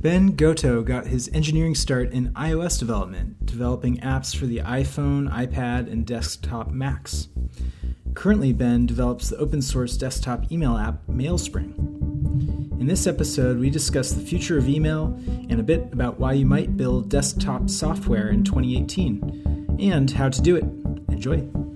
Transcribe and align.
Ben 0.00 0.36
Gotow 0.36 0.84
got 0.84 1.08
his 1.08 1.28
engineering 1.34 1.74
start 1.74 2.12
in 2.12 2.32
iOS 2.34 2.78
development, 2.78 3.44
developing 3.44 3.96
apps 3.98 4.34
for 4.34 4.46
the 4.46 4.58
iPhone, 4.58 5.28
iPad, 5.28 5.90
and 5.90 6.06
desktop 6.06 6.70
Macs. 6.70 7.26
Currently, 8.14 8.52
Ben 8.52 8.86
develops 8.86 9.28
the 9.28 9.36
open 9.38 9.60
source 9.60 9.96
desktop 9.96 10.52
email 10.52 10.76
app 10.76 11.04
Mailspring. 11.08 11.76
In 12.80 12.86
this 12.86 13.08
episode, 13.08 13.58
we 13.58 13.70
discuss 13.70 14.12
the 14.12 14.24
future 14.24 14.56
of 14.56 14.68
email 14.68 15.18
and 15.50 15.58
a 15.58 15.64
bit 15.64 15.92
about 15.92 16.20
why 16.20 16.34
you 16.34 16.46
might 16.46 16.76
build 16.76 17.08
desktop 17.08 17.68
software 17.68 18.28
in 18.28 18.44
2018 18.44 19.78
and 19.80 20.12
how 20.12 20.28
to 20.28 20.40
do 20.40 20.54
it. 20.54 20.62
Enjoy. 21.12 21.67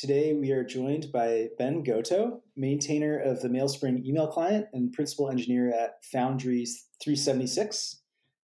Today 0.00 0.32
we 0.32 0.50
are 0.52 0.64
joined 0.64 1.12
by 1.12 1.48
Ben 1.58 1.84
Gotow, 1.84 2.40
maintainer 2.56 3.18
of 3.18 3.42
the 3.42 3.48
Mailspring 3.48 4.02
email 4.06 4.28
client 4.28 4.66
and 4.72 4.90
principal 4.94 5.28
engineer 5.28 5.68
at 5.78 6.02
Foundry 6.10 6.64
376. 7.02 8.00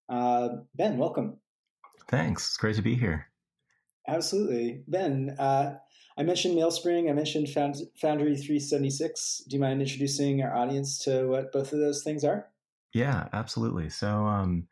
Uh, 0.07 0.49
ben, 0.75 0.99
welcome. 0.99 1.39
Thanks. 2.11 2.49
It's 2.49 2.57
great 2.59 2.77
to 2.77 2.83
be 2.83 2.95
here. 2.95 3.29
Absolutely. 4.07 4.83
Ben, 4.87 5.35
uh, 5.39 5.77
I 6.19 6.25
mentioned 6.25 6.59
Mailspring, 6.59 7.09
I 7.09 7.15
mentioned 7.15 7.49
Found- 7.49 7.89
Foundry 8.03 8.37
376. 8.37 9.45
Do 9.49 9.57
you 9.57 9.61
mind 9.61 9.81
introducing 9.81 10.43
our 10.43 10.55
audience 10.55 10.99
to 11.05 11.27
what 11.27 11.53
both 11.53 11.73
of 11.73 11.79
those 11.79 12.03
things 12.03 12.23
are? 12.23 12.49
Yeah, 12.93 13.29
absolutely. 13.33 13.89
So, 13.89 14.09
um, 14.09 14.69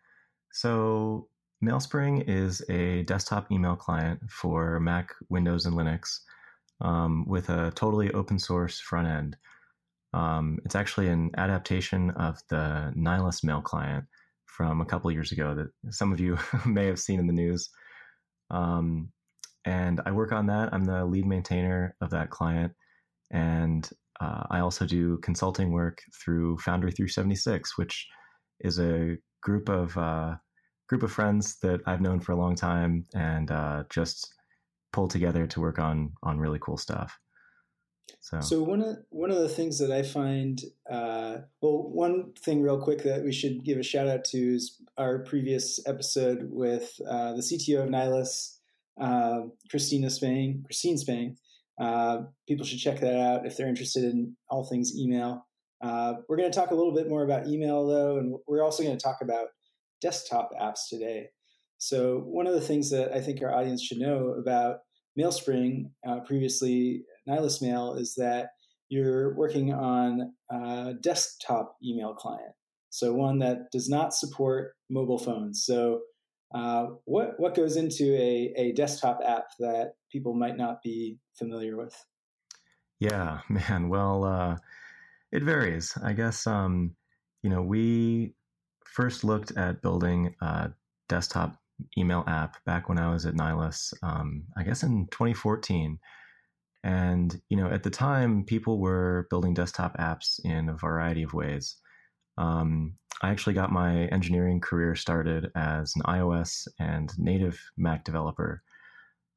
so 0.52 1.29
Mailspring 1.65 2.29
is 2.29 2.63
a 2.69 3.04
desktop 3.04 3.51
email 3.51 3.74
client 3.74 4.21
for 4.29 4.79
Mac, 4.80 5.15
Windows, 5.30 5.65
and 5.65 5.76
Linux 5.76 6.19
um, 6.80 7.24
with 7.26 7.48
a 7.48 7.72
totally 7.74 8.12
open 8.12 8.38
source 8.38 8.80
front 8.80 9.08
end. 9.08 9.36
Um, 10.12 10.58
it's 10.64 10.76
actually 10.76 11.08
an 11.08 11.30
adaptation 11.36 12.10
of 12.10 12.40
the 12.48 12.92
Nylas 12.96 13.42
mail 13.42 13.60
client 13.60 14.04
from 14.46 14.80
a 14.80 14.84
couple 14.84 15.10
years 15.10 15.32
ago 15.32 15.54
that 15.54 15.92
some 15.92 16.12
of 16.12 16.20
you 16.20 16.38
may 16.66 16.86
have 16.86 17.00
seen 17.00 17.18
in 17.18 17.26
the 17.26 17.32
news. 17.32 17.68
Um, 18.50 19.10
and 19.64 20.00
I 20.06 20.12
work 20.12 20.32
on 20.32 20.46
that. 20.46 20.72
I'm 20.72 20.84
the 20.84 21.04
lead 21.04 21.26
maintainer 21.26 21.96
of 22.00 22.10
that 22.10 22.30
client. 22.30 22.72
And 23.30 23.88
uh, 24.20 24.45
I 24.50 24.60
also 24.60 24.86
do 24.86 25.18
consulting 25.18 25.72
work 25.72 25.98
through 26.22 26.58
Foundry 26.58 26.92
376, 26.92 27.76
which 27.76 28.06
is 28.60 28.78
a 28.78 29.16
group 29.42 29.68
of 29.68 29.96
uh, 29.98 30.34
group 30.88 31.02
of 31.02 31.10
friends 31.10 31.58
that 31.60 31.80
I've 31.86 32.00
known 32.00 32.20
for 32.20 32.32
a 32.32 32.36
long 32.36 32.54
time 32.54 33.04
and 33.14 33.50
uh, 33.50 33.84
just 33.90 34.34
pulled 34.95 35.10
together 35.10 35.45
to 35.48 35.60
work 35.60 35.80
on 35.80 36.12
on 36.23 36.38
really 36.38 36.60
cool 36.60 36.76
stuff. 36.76 37.18
So, 38.20 38.40
so 38.40 38.62
one 38.62 38.80
of 38.80 38.98
one 39.10 39.30
of 39.30 39.38
the 39.38 39.48
things 39.48 39.78
that 39.80 39.90
I 39.90 40.02
find, 40.02 40.62
uh, 40.88 41.38
well, 41.60 41.90
one 41.90 42.32
thing 42.45 42.62
real 42.62 42.80
quick 42.80 43.02
that 43.02 43.24
we 43.24 43.32
should 43.32 43.64
give 43.64 43.78
a 43.78 43.82
shout 43.82 44.06
out 44.06 44.24
to 44.26 44.38
is 44.38 44.80
our 44.96 45.18
previous 45.24 45.80
episode 45.86 46.48
with 46.51 46.92
uh, 47.09 47.32
the 47.32 47.42
CTO 47.42 47.82
of 47.82 47.88
Nylas, 47.88 48.59
uh, 49.01 49.40
Christina 49.68 50.10
Spang, 50.10 50.62
Christine 50.64 50.96
Spang. 50.96 51.36
Uh, 51.79 52.23
people 52.46 52.64
should 52.64 52.79
check 52.79 53.01
that 53.01 53.20
out 53.20 53.46
if 53.46 53.56
they're 53.56 53.68
interested 53.68 54.04
in 54.04 54.36
all 54.48 54.64
things 54.64 54.96
email. 54.96 55.45
Uh, 55.80 56.14
we're 56.29 56.36
going 56.36 56.51
to 56.51 56.56
talk 56.56 56.70
a 56.70 56.74
little 56.74 56.95
bit 56.95 57.08
more 57.08 57.24
about 57.24 57.48
email 57.48 57.84
though, 57.84 58.18
and 58.18 58.36
we're 58.46 58.62
also 58.62 58.84
going 58.84 58.96
to 58.96 59.02
talk 59.02 59.23
about 59.23 59.48
desktop 60.01 60.51
apps 60.60 60.88
today. 60.88 61.30
So 61.85 62.21
one 62.21 62.46
of 62.46 62.54
the 62.54 62.63
things 62.63 62.90
that 62.93 63.13
I 63.13 63.21
think 63.21 63.43
our 63.43 63.54
audience 63.54 63.82
should 63.82 63.99
know 63.99 64.34
about 64.41 64.77
MailSpring, 65.19 65.91
uh, 66.09 66.20
previously 66.20 67.04
Nylas 67.28 67.60
Mail, 67.60 67.97
is 67.97 68.14
that 68.14 68.53
you're 68.88 69.36
working 69.36 69.75
on 69.75 70.32
a 70.50 70.94
desktop 71.03 71.76
email 71.84 72.14
client. 72.14 72.54
So 72.88 73.12
one 73.12 73.38
that 73.41 73.70
does 73.70 73.91
not 73.91 74.14
support 74.14 74.72
mobile 74.88 75.19
phones. 75.19 75.66
So 75.66 76.00
uh, 76.54 76.86
what 77.04 77.34
what 77.36 77.54
goes 77.54 77.76
into 77.76 78.14
a, 78.14 78.54
a 78.56 78.72
desktop 78.72 79.20
app 79.22 79.48
that 79.58 79.92
people 80.10 80.32
might 80.32 80.56
not 80.56 80.78
be 80.82 81.19
familiar 81.37 81.76
with? 81.76 81.94
Yeah, 82.98 83.41
man. 83.50 83.91
Well, 83.91 84.25
uh, 84.25 84.56
it 85.32 85.42
varies. 85.42 85.92
I 86.03 86.14
guess 86.14 86.47
um, 86.47 86.97
you 87.42 87.50
know 87.50 87.60
we 87.60 88.37
first 88.87 89.22
looked 89.22 89.54
at 89.58 89.82
building 89.82 90.34
a 90.41 90.72
desktop 91.10 91.58
email 91.98 92.24
app 92.26 92.62
back 92.64 92.88
when 92.88 92.98
I 92.98 93.10
was 93.12 93.26
at 93.26 93.34
Nylas, 93.34 93.92
um, 94.02 94.44
I 94.56 94.62
guess 94.62 94.82
in 94.82 95.06
2014. 95.10 95.98
And 96.82 97.40
you 97.48 97.56
know, 97.56 97.68
at 97.68 97.82
the 97.82 97.90
time, 97.90 98.44
people 98.44 98.78
were 98.78 99.26
building 99.30 99.54
desktop 99.54 99.96
apps 99.96 100.38
in 100.44 100.68
a 100.68 100.76
variety 100.76 101.22
of 101.22 101.32
ways. 101.32 101.76
Um, 102.36 102.94
I 103.22 103.30
actually 103.30 103.54
got 103.54 103.72
my 103.72 104.06
engineering 104.06 104.60
career 104.60 104.94
started 104.94 105.50
as 105.54 105.94
an 105.96 106.02
iOS 106.02 106.66
and 106.78 107.10
native 107.18 107.58
Mac 107.76 108.04
developer, 108.04 108.62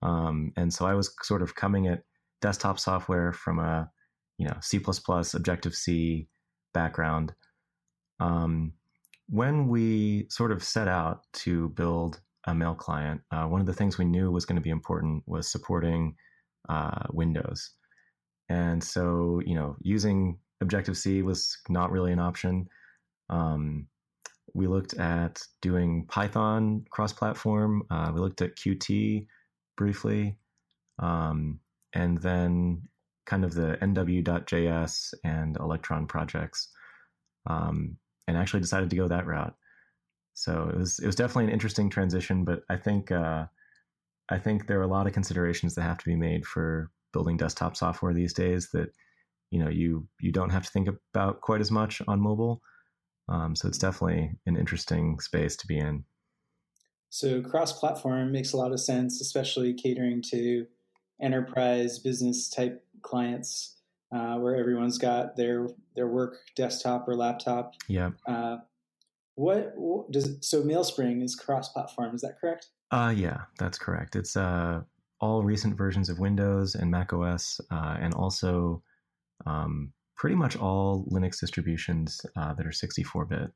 um, 0.02 0.52
and 0.58 0.74
so 0.74 0.86
I 0.86 0.94
was 0.94 1.14
sort 1.24 1.42
of 1.42 1.56
coming 1.56 1.88
at 1.88 2.04
desktop 2.42 2.80
software 2.80 3.32
from 3.32 3.60
a 3.60 3.90
you 4.38 4.48
know 4.48 4.58
C++, 4.62 4.80
Objective 5.34 5.74
C 5.74 6.28
background. 6.74 7.34
Um, 8.20 8.74
when 9.30 9.68
we 9.68 10.28
sort 10.30 10.52
of 10.52 10.64
set 10.64 10.88
out 10.88 11.24
to 11.34 11.70
build 11.70 12.20
a 12.48 12.56
mail 12.56 12.74
client, 12.74 13.22
uh, 13.32 13.46
one 13.46 13.62
of 13.62 13.68
the 13.68 13.74
things 13.74 13.98
we 13.98 14.06
knew 14.06 14.32
was 14.32 14.46
going 14.46 14.56
to 14.56 14.62
be 14.62 14.70
important 14.70 15.22
was 15.28 15.52
supporting 15.52 16.16
uh, 16.70 17.04
Windows. 17.12 17.72
And 18.50 18.84
so, 18.84 19.42
you 19.46 19.56
know, 19.56 19.76
using 19.82 20.40
Objective 20.62 20.98
C 20.98 21.22
was 21.22 21.56
not 21.70 21.92
really 21.92 22.14
an 22.14 22.20
option. 22.20 22.68
Um, 23.30 23.88
we 24.54 24.66
looked 24.66 24.94
at 24.96 25.42
doing 25.62 26.06
Python 26.08 26.86
cross 26.90 27.14
platform. 27.14 27.84
Uh, 27.92 28.12
we 28.14 28.22
looked 28.22 28.42
at 28.42 28.56
Qt 28.56 29.28
briefly. 29.76 30.38
Um, 31.00 31.60
and 31.94 32.20
then 32.22 32.82
kind 33.26 33.44
of 33.44 33.54
the 33.54 33.78
nw.js 33.82 35.14
and 35.26 35.58
Electron 35.58 36.08
projects. 36.08 36.70
Um, 37.50 37.98
and 38.28 38.38
actually 38.38 38.62
decided 38.62 38.90
to 38.90 38.96
go 38.96 39.08
that 39.08 39.26
route. 39.26 39.54
So 40.38 40.70
it 40.72 40.78
was 40.78 41.00
it 41.00 41.08
was 41.08 41.16
definitely 41.16 41.46
an 41.46 41.50
interesting 41.50 41.90
transition, 41.90 42.46
but 42.46 42.62
I 42.70 42.78
think 42.78 43.12
uh, 43.12 43.46
I 44.30 44.38
think 44.38 44.68
there 44.68 44.80
are 44.80 44.84
a 44.84 44.88
lot 44.88 45.08
of 45.08 45.14
considerations 45.14 45.74
that 45.74 45.82
have 45.82 45.98
to 45.98 46.06
be 46.06 46.16
made 46.16 46.46
for 46.46 46.92
building 47.12 47.38
desktop 47.38 47.76
software 47.76 48.14
these 48.14 48.34
days 48.34 48.70
that 48.72 48.90
you 49.50 49.58
know 49.58 49.68
you 49.68 50.08
you 50.22 50.32
don't 50.32 50.52
have 50.52 50.64
to 50.64 50.72
think 50.72 50.90
about 51.16 51.42
quite 51.42 51.60
as 51.60 51.72
much 51.72 52.04
on 52.08 52.22
mobile. 52.22 52.62
Um, 53.28 53.56
so 53.56 53.68
it's 53.68 53.80
definitely 53.80 54.30
an 54.46 54.56
interesting 54.58 55.20
space 55.20 55.56
to 55.56 55.66
be 55.66 55.80
in. 55.80 56.06
So 57.10 57.42
cross-platform 57.42 58.32
makes 58.32 58.54
a 58.54 58.58
lot 58.58 58.72
of 58.72 58.80
sense, 58.80 59.20
especially 59.20 59.74
catering 59.74 60.22
to 60.30 60.68
enterprise 61.20 61.98
business 61.98 62.48
type 62.48 62.86
clients 63.02 63.78
uh, 64.16 64.36
where 64.36 64.56
everyone's 64.56 65.00
got 65.00 65.36
their 65.36 65.68
their 65.96 66.08
work 66.08 66.38
desktop 66.56 67.08
or 67.08 67.16
laptop. 67.16 67.74
Yeah. 67.88 68.12
Uh, 68.28 68.58
what, 69.38 69.74
what, 69.76 70.12
does 70.12 70.36
so 70.42 70.64
MailSpring 70.64 71.24
is 71.24 71.36
cross-platform? 71.36 72.16
Is 72.16 72.22
that 72.22 72.40
correct? 72.42 72.70
Uh, 72.90 73.14
yeah, 73.16 73.42
that's 73.60 73.78
correct. 73.78 74.16
It's 74.16 74.36
uh, 74.36 74.82
all 75.22 75.44
recent 75.44 75.78
versions 75.78 76.10
of 76.10 76.18
Windows 76.18 76.74
and 76.74 76.90
Mac 76.90 77.14
OS, 77.14 77.62
uh, 77.70 77.98
and 78.02 78.16
also 78.16 78.82
um, 79.46 79.94
pretty 80.16 80.36
much 80.36 80.58
all 80.58 81.06
Linux 81.12 81.40
distributions 81.40 82.20
uh, 82.36 82.56
that 82.56 82.66
are 82.66 82.72
64-bit. 82.72 83.52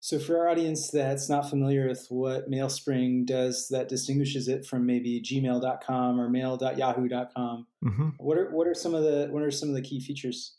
So, 0.00 0.18
for 0.18 0.38
our 0.38 0.48
audience 0.48 0.90
that's 0.90 1.28
not 1.28 1.50
familiar 1.50 1.86
with 1.86 2.06
what 2.08 2.50
MailSpring 2.50 3.26
does 3.26 3.68
that 3.68 3.88
distinguishes 3.88 4.48
it 4.48 4.64
from 4.64 4.86
maybe 4.86 5.20
Gmail.com 5.20 6.18
or 6.18 6.30
Mail.yahoo.com, 6.30 7.66
mm-hmm. 7.84 8.08
what 8.16 8.38
are 8.38 8.50
what 8.50 8.66
are 8.66 8.74
some 8.74 8.94
of 8.94 9.02
the 9.02 9.28
what 9.30 9.42
are 9.42 9.50
some 9.50 9.68
of 9.68 9.74
the 9.74 9.82
key 9.82 10.00
features? 10.00 10.56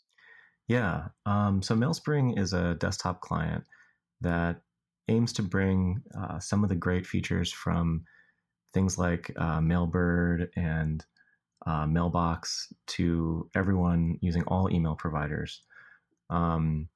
Yeah, 0.68 1.08
um, 1.26 1.62
so 1.62 1.74
MailSpring 1.76 2.38
is 2.38 2.52
a 2.52 2.74
desktop 2.74 3.20
client 3.20 3.64
that 4.20 4.60
aims 5.08 5.32
to 5.34 5.42
bring 5.42 6.02
uh, 6.18 6.40
some 6.40 6.64
of 6.64 6.68
the 6.68 6.74
great 6.74 7.06
features 7.06 7.52
from 7.52 8.04
things 8.74 8.98
like 8.98 9.30
uh, 9.36 9.60
Mailbird 9.60 10.48
and 10.56 11.04
uh, 11.66 11.86
Mailbox 11.86 12.72
to 12.88 13.48
everyone 13.54 14.18
using 14.20 14.42
all 14.44 14.70
email 14.70 14.96
providers. 14.96 15.62
Um, 16.30 16.88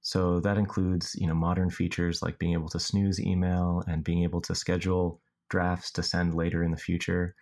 so 0.00 0.40
that 0.40 0.56
includes, 0.56 1.14
you 1.14 1.26
know, 1.26 1.34
modern 1.34 1.68
features 1.70 2.22
like 2.22 2.38
being 2.38 2.54
able 2.54 2.68
to 2.70 2.80
snooze 2.80 3.20
email 3.20 3.82
and 3.86 4.02
being 4.02 4.22
able 4.22 4.40
to 4.42 4.54
schedule 4.54 5.20
drafts 5.50 5.90
to 5.92 6.02
send 6.02 6.34
later 6.34 6.62
in 6.62 6.70
the 6.70 6.76
future. 6.78 7.34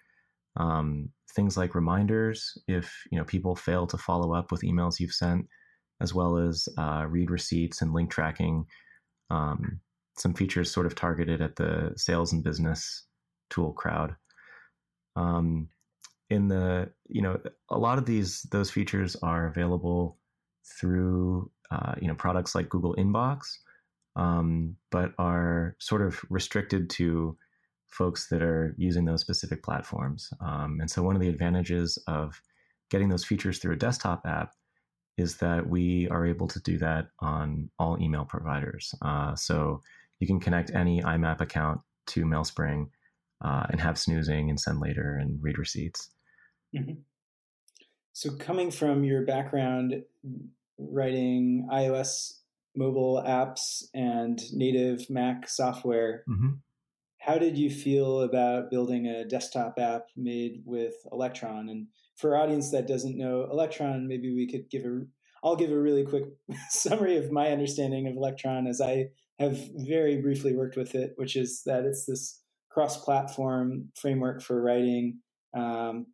Um, 0.57 1.11
things 1.35 1.57
like 1.57 1.75
reminders 1.75 2.57
if 2.67 2.91
you 3.11 3.19
know 3.19 3.25
people 3.25 3.55
fail 3.55 3.87
to 3.87 3.99
follow 3.99 4.33
up 4.35 4.51
with 4.51 4.63
emails 4.63 4.99
you've 4.99 5.13
sent, 5.13 5.47
as 6.01 6.15
well 6.15 6.37
as 6.37 6.69
uh, 6.79 7.07
read 7.09 7.31
receipts 7.31 7.83
and 7.83 7.93
link 7.93 8.11
tracking. 8.11 8.67
Um, 9.31 9.81
some 10.17 10.35
features 10.35 10.71
sort 10.71 10.87
of 10.87 10.95
targeted 10.95 11.41
at 11.41 11.57
the 11.57 11.93
sales 11.97 12.33
and 12.33 12.43
business 12.43 13.05
tool 13.51 13.73
crowd. 13.73 14.17
Um, 15.15 15.69
in 16.29 16.49
the 16.49 16.91
you 17.09 17.23
know 17.23 17.39
a 17.71 17.79
lot 17.79 17.99
of 17.99 18.07
these 18.07 18.43
those 18.51 18.71
features 18.71 19.17
are 19.23 19.47
available 19.47 20.19
through 20.81 21.51
uh, 21.71 21.95
you 22.01 22.09
know 22.09 22.15
products 22.15 22.55
like 22.55 22.69
Google 22.69 22.95
Inbox, 22.97 23.47
um, 24.17 24.77
but 24.91 25.13
are 25.19 25.77
sort 25.79 26.03
of 26.03 26.21
restricted 26.29 26.91
to 26.91 27.37
folks 27.89 28.29
that 28.29 28.43
are 28.43 28.75
using 28.77 29.05
those 29.05 29.21
specific 29.21 29.63
platforms. 29.63 30.29
Um, 30.41 30.79
and 30.81 30.91
so 30.91 31.03
one 31.03 31.15
of 31.15 31.23
the 31.23 31.29
advantages 31.29 31.99
of 32.09 32.41
getting 32.91 33.09
those 33.09 33.25
features 33.25 33.59
through 33.59 33.75
a 33.75 33.79
desktop 33.79 34.23
app 34.27 34.53
is 35.17 35.37
that 35.39 35.67
we 35.67 36.09
are 36.09 36.27
able 36.27 36.47
to 36.49 36.61
do 36.61 36.79
that 36.79 37.09
on 37.21 37.71
all 37.79 38.01
email 38.01 38.25
providers. 38.25 38.95
Uh, 39.03 39.35
so 39.35 39.83
you 40.21 40.27
can 40.27 40.41
connect 40.41 40.71
any 40.75 41.03
IMAP 41.03 41.41
account 41.41 41.81
to 42.09 42.25
MailSpring 42.25 42.89
uh, 43.45 43.67
and 43.71 43.81
have 43.81 43.99
snoozing 43.99 44.51
and 44.51 44.61
send 44.61 44.81
later 44.81 45.17
and 45.17 45.43
read 45.43 45.59
receipts. 45.59 46.11
Mm-hmm. 46.75 47.01
So, 48.13 48.35
coming 48.37 48.71
from 48.71 49.05
your 49.05 49.23
background 49.23 50.03
writing 50.79 51.69
iOS 51.71 52.39
mobile 52.75 53.23
apps 53.27 53.85
and 53.95 54.41
native 54.53 55.09
Mac 55.11 55.49
software, 55.49 56.25
mm-hmm. 56.29 56.55
how 57.19 57.39
did 57.39 57.59
you 57.59 57.71
feel 57.71 58.23
about 58.23 58.71
building 58.71 59.07
a 59.07 59.27
desktop 59.27 59.79
app 59.79 60.07
made 60.17 60.63
with 60.65 60.95
Electron? 61.13 61.69
And 61.69 61.89
for 62.17 62.37
audience 62.37 62.71
that 62.71 62.89
doesn't 62.89 63.17
know 63.17 63.49
Electron, 63.51 64.09
maybe 64.09 64.35
we 64.35 64.51
could 64.51 64.69
give 64.71 64.85
a 64.85 65.03
I'll 65.45 65.57
give 65.57 65.71
a 65.71 65.79
really 65.79 66.05
quick 66.05 66.25
summary 66.71 67.17
of 67.17 67.31
my 67.31 67.51
understanding 67.51 68.09
of 68.09 68.17
Electron 68.17 68.67
as 68.67 68.81
I 68.81 69.11
have 69.39 69.59
very 69.77 70.21
briefly 70.21 70.57
worked 70.57 70.77
with 70.77 70.95
it, 70.95 71.13
which 71.17 71.37
is 71.37 71.63
that 71.67 71.85
it's 71.85 72.07
this 72.07 72.41
cross-platform 72.71 73.91
framework 73.95 74.43
for 74.43 74.61
writing 74.61 75.19
um, 75.57 76.07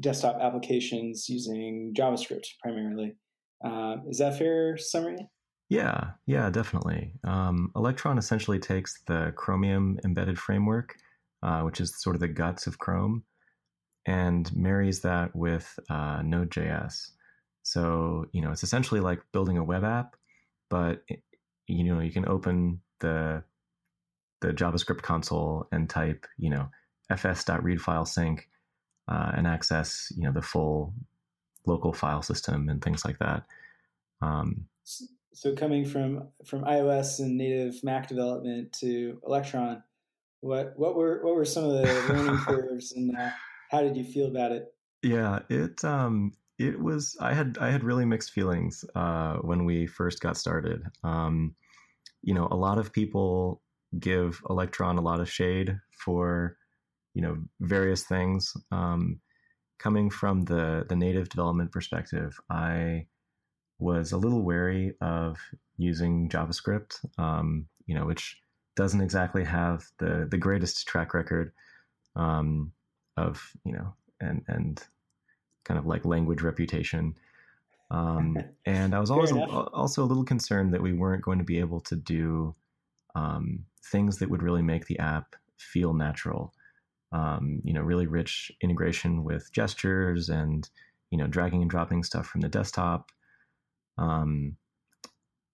desktop 0.00 0.40
applications 0.40 1.28
using 1.28 1.94
JavaScript 1.96 2.46
primarily. 2.62 3.16
Uh, 3.64 3.96
is 4.08 4.18
that 4.18 4.38
fair 4.38 4.76
summary? 4.76 5.28
Yeah, 5.68 6.12
yeah, 6.26 6.50
definitely. 6.50 7.12
Um, 7.24 7.70
Electron 7.76 8.16
essentially 8.16 8.58
takes 8.58 9.02
the 9.06 9.32
Chromium 9.36 9.98
embedded 10.04 10.38
framework, 10.38 10.94
uh, 11.42 11.62
which 11.62 11.80
is 11.80 12.00
sort 12.00 12.16
of 12.16 12.20
the 12.20 12.28
guts 12.28 12.66
of 12.66 12.78
Chrome, 12.78 13.24
and 14.08 14.50
marries 14.56 15.00
that 15.00 15.36
with 15.36 15.78
uh, 15.90 16.22
Node.js. 16.24 17.10
So, 17.62 18.24
you 18.32 18.40
know, 18.40 18.50
it's 18.50 18.62
essentially 18.62 19.00
like 19.00 19.20
building 19.32 19.58
a 19.58 19.64
web 19.64 19.84
app, 19.84 20.16
but 20.70 21.02
you 21.66 21.84
know, 21.84 22.00
you 22.00 22.10
can 22.10 22.26
open 22.26 22.80
the 23.00 23.44
the 24.40 24.48
JavaScript 24.48 25.02
console 25.02 25.68
and 25.72 25.90
type, 25.90 26.26
you 26.38 26.48
know, 26.48 26.70
fs.readFileSync 27.10 28.40
uh, 29.08 29.32
and 29.36 29.46
access, 29.46 30.10
you 30.16 30.22
know, 30.22 30.32
the 30.32 30.40
full 30.40 30.94
local 31.66 31.92
file 31.92 32.22
system 32.22 32.70
and 32.70 32.82
things 32.82 33.04
like 33.04 33.18
that. 33.18 33.44
Um, 34.22 34.68
so 35.34 35.54
coming 35.54 35.84
from 35.84 36.28
from 36.46 36.64
iOS 36.64 37.18
and 37.18 37.36
native 37.36 37.84
Mac 37.84 38.08
development 38.08 38.72
to 38.80 39.20
Electron, 39.26 39.82
what 40.40 40.72
what 40.78 40.96
were 40.96 41.20
what 41.22 41.34
were 41.34 41.44
some 41.44 41.64
of 41.64 41.72
the 41.72 41.82
learning 42.08 42.38
curves 42.38 42.92
and 42.92 43.14
uh, 43.14 43.30
how 43.70 43.82
did 43.82 43.96
you 43.96 44.04
feel 44.04 44.26
about 44.26 44.52
it? 44.52 44.74
Yeah, 45.02 45.40
it 45.48 45.84
um, 45.84 46.32
it 46.58 46.80
was 46.80 47.16
I 47.20 47.34
had 47.34 47.58
I 47.60 47.70
had 47.70 47.84
really 47.84 48.04
mixed 48.04 48.32
feelings 48.32 48.84
uh, 48.94 49.36
when 49.36 49.64
we 49.64 49.86
first 49.86 50.20
got 50.20 50.36
started. 50.36 50.82
Um, 51.04 51.54
you 52.22 52.34
know, 52.34 52.48
a 52.50 52.56
lot 52.56 52.78
of 52.78 52.92
people 52.92 53.62
give 53.98 54.42
Electron 54.50 54.98
a 54.98 55.02
lot 55.02 55.20
of 55.20 55.30
shade 55.30 55.78
for 55.92 56.56
you 57.14 57.22
know 57.22 57.38
various 57.60 58.04
things. 58.04 58.52
Um, 58.72 59.20
coming 59.78 60.10
from 60.10 60.44
the 60.44 60.84
the 60.88 60.96
native 60.96 61.28
development 61.28 61.70
perspective, 61.70 62.36
I 62.50 63.06
was 63.78 64.10
a 64.10 64.18
little 64.18 64.42
wary 64.42 64.94
of 65.00 65.38
using 65.76 66.28
JavaScript. 66.28 66.96
Um, 67.18 67.66
you 67.86 67.94
know, 67.94 68.04
which 68.04 68.36
doesn't 68.74 69.00
exactly 69.00 69.44
have 69.44 69.84
the 69.98 70.26
the 70.28 70.38
greatest 70.38 70.88
track 70.88 71.14
record 71.14 71.52
um, 72.16 72.72
of 73.18 73.52
you 73.64 73.72
know 73.72 73.94
and 74.20 74.42
and 74.48 74.82
kind 75.64 75.78
of 75.78 75.86
like 75.86 76.04
language 76.04 76.42
reputation. 76.42 77.14
Um, 77.90 78.38
and 78.66 78.94
I 78.94 79.00
was 79.00 79.10
always 79.10 79.32
also 79.32 80.02
a 80.02 80.06
little 80.06 80.24
concerned 80.24 80.72
that 80.74 80.82
we 80.82 80.92
weren't 80.92 81.22
going 81.22 81.38
to 81.38 81.44
be 81.44 81.58
able 81.58 81.80
to 81.82 81.96
do 81.96 82.54
um, 83.14 83.64
things 83.84 84.18
that 84.18 84.30
would 84.30 84.42
really 84.42 84.62
make 84.62 84.86
the 84.86 84.98
app 84.98 85.36
feel 85.56 85.94
natural. 85.94 86.54
Um, 87.10 87.60
you 87.64 87.72
know, 87.72 87.80
really 87.80 88.06
rich 88.06 88.52
integration 88.60 89.24
with 89.24 89.50
gestures 89.52 90.28
and 90.28 90.68
you 91.10 91.18
know 91.18 91.26
dragging 91.26 91.62
and 91.62 91.70
dropping 91.70 92.04
stuff 92.04 92.26
from 92.26 92.40
the 92.42 92.48
desktop. 92.48 93.10
Um, 93.96 94.56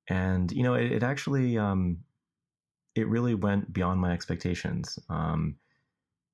and 0.08 0.50
you 0.52 0.62
know, 0.62 0.75
it, 0.75 0.93
it 0.93 1.02
actually 1.02 1.56
um, 1.58 1.99
it 2.94 3.08
really 3.08 3.34
went 3.34 3.72
beyond 3.72 4.00
my 4.00 4.12
expectations. 4.12 4.99
Um, 5.08 5.56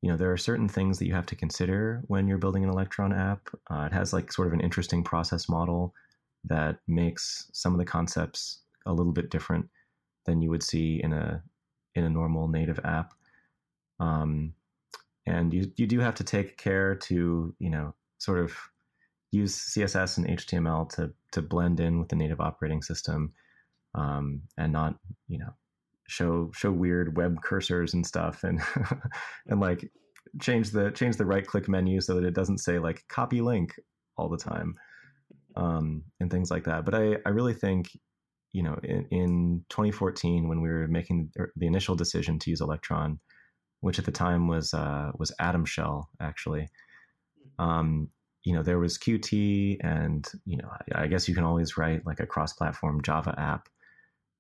you 0.03 0.11
know 0.11 0.17
there 0.17 0.33
are 0.33 0.39
certain 0.39 0.69
things 0.69 0.99
that 0.99 1.07
you 1.07 1.15
have 1.15 1.27
to 1.27 1.37
consider 1.37 2.03
when 2.07 2.27
you're 2.27 2.39
building 2.39 2.65
an 2.65 2.71
electron 2.71 3.13
app. 3.13 3.49
Uh, 3.71 3.89
it 3.91 3.93
has 3.93 4.13
like 4.13 4.33
sort 4.33 4.49
of 4.49 4.55
an 4.55 4.61
interesting 4.61 5.05
process 5.05 5.49
model 5.49 5.95
that 6.45 6.79
makes 6.89 7.51
some 7.53 7.73
of 7.73 7.79
the 7.79 7.85
concepts 7.85 8.61
a 8.87 8.93
little 8.93 9.13
bit 9.13 9.31
different 9.31 9.69
than 10.25 10.41
you 10.41 10.51
would 10.51 10.63
see 10.63 11.01
in 11.03 11.13
a 11.13 11.43
in 11.95 12.05
a 12.05 12.11
normal 12.11 12.49
native 12.49 12.81
app. 12.85 13.13
Um, 13.99 14.55
and 15.27 15.53
you 15.53 15.71
you 15.77 15.87
do 15.87 16.01
have 16.01 16.15
to 16.17 16.25
take 16.25 16.57
care 16.57 16.95
to 16.95 17.55
you 17.59 17.71
know 17.71 17.95
sort 18.19 18.39
of 18.39 18.57
use 19.31 19.55
css 19.75 20.19
and 20.19 20.27
html 20.27 20.89
to 20.89 21.13
to 21.31 21.41
blend 21.41 21.79
in 21.79 21.99
with 22.01 22.09
the 22.09 22.17
native 22.17 22.41
operating 22.41 22.83
system 22.83 23.33
um, 23.95 24.43
and 24.57 24.73
not 24.73 24.97
you 25.29 25.39
know 25.39 25.55
show 26.11 26.51
show 26.55 26.73
weird 26.73 27.17
web 27.17 27.37
cursors 27.43 27.95
and 27.95 28.07
stuff 28.07 28.43
and 28.45 28.61
and 29.47 29.61
like 29.61 29.91
change 30.41 30.71
the 30.71 30.91
change 30.91 31.17
the 31.17 31.25
right 31.25 31.47
click 31.47 31.69
menu 31.69 32.01
so 32.01 32.15
that 32.15 32.25
it 32.25 32.35
doesn't 32.35 32.59
say 32.59 32.79
like 32.79 33.05
copy 33.09 33.41
link 33.41 33.75
all 34.17 34.29
the 34.29 34.37
time 34.37 34.75
um, 35.57 36.03
and 36.21 36.31
things 36.31 36.51
like 36.51 36.65
that. 36.65 36.85
But 36.85 36.95
i 36.95 37.17
i 37.25 37.31
really 37.31 37.55
think 37.55 37.89
you 38.53 38.63
know 38.63 38.79
in, 38.83 39.07
in 39.11 39.65
2014 39.71 40.49
when 40.49 40.61
we 40.61 40.69
were 40.69 40.89
making 40.89 41.31
the 41.57 41.67
initial 41.67 41.95
decision 41.95 42.39
to 42.41 42.51
use 42.51 42.61
electron 42.61 43.21
which 43.81 43.99
at 43.99 44.05
the 44.05 44.13
time 44.13 44.49
was 44.49 44.75
uh, 44.75 45.11
was 45.19 45.33
atom 45.39 45.65
shell 45.65 46.11
actually 46.21 46.69
um, 47.59 48.09
you 48.45 48.53
know 48.53 48.63
there 48.63 48.79
was 48.79 48.99
qt 48.99 49.77
and 49.85 50.27
you 50.45 50.57
know 50.57 50.69
I, 50.93 51.05
I, 51.05 51.07
guess 51.07 51.29
you 51.29 51.35
can 51.35 51.45
always 51.45 51.77
write 51.77 52.05
like 52.07 52.19
a 52.21 52.27
cross-platform 52.27 53.03
java 53.03 53.35
app 53.39 53.69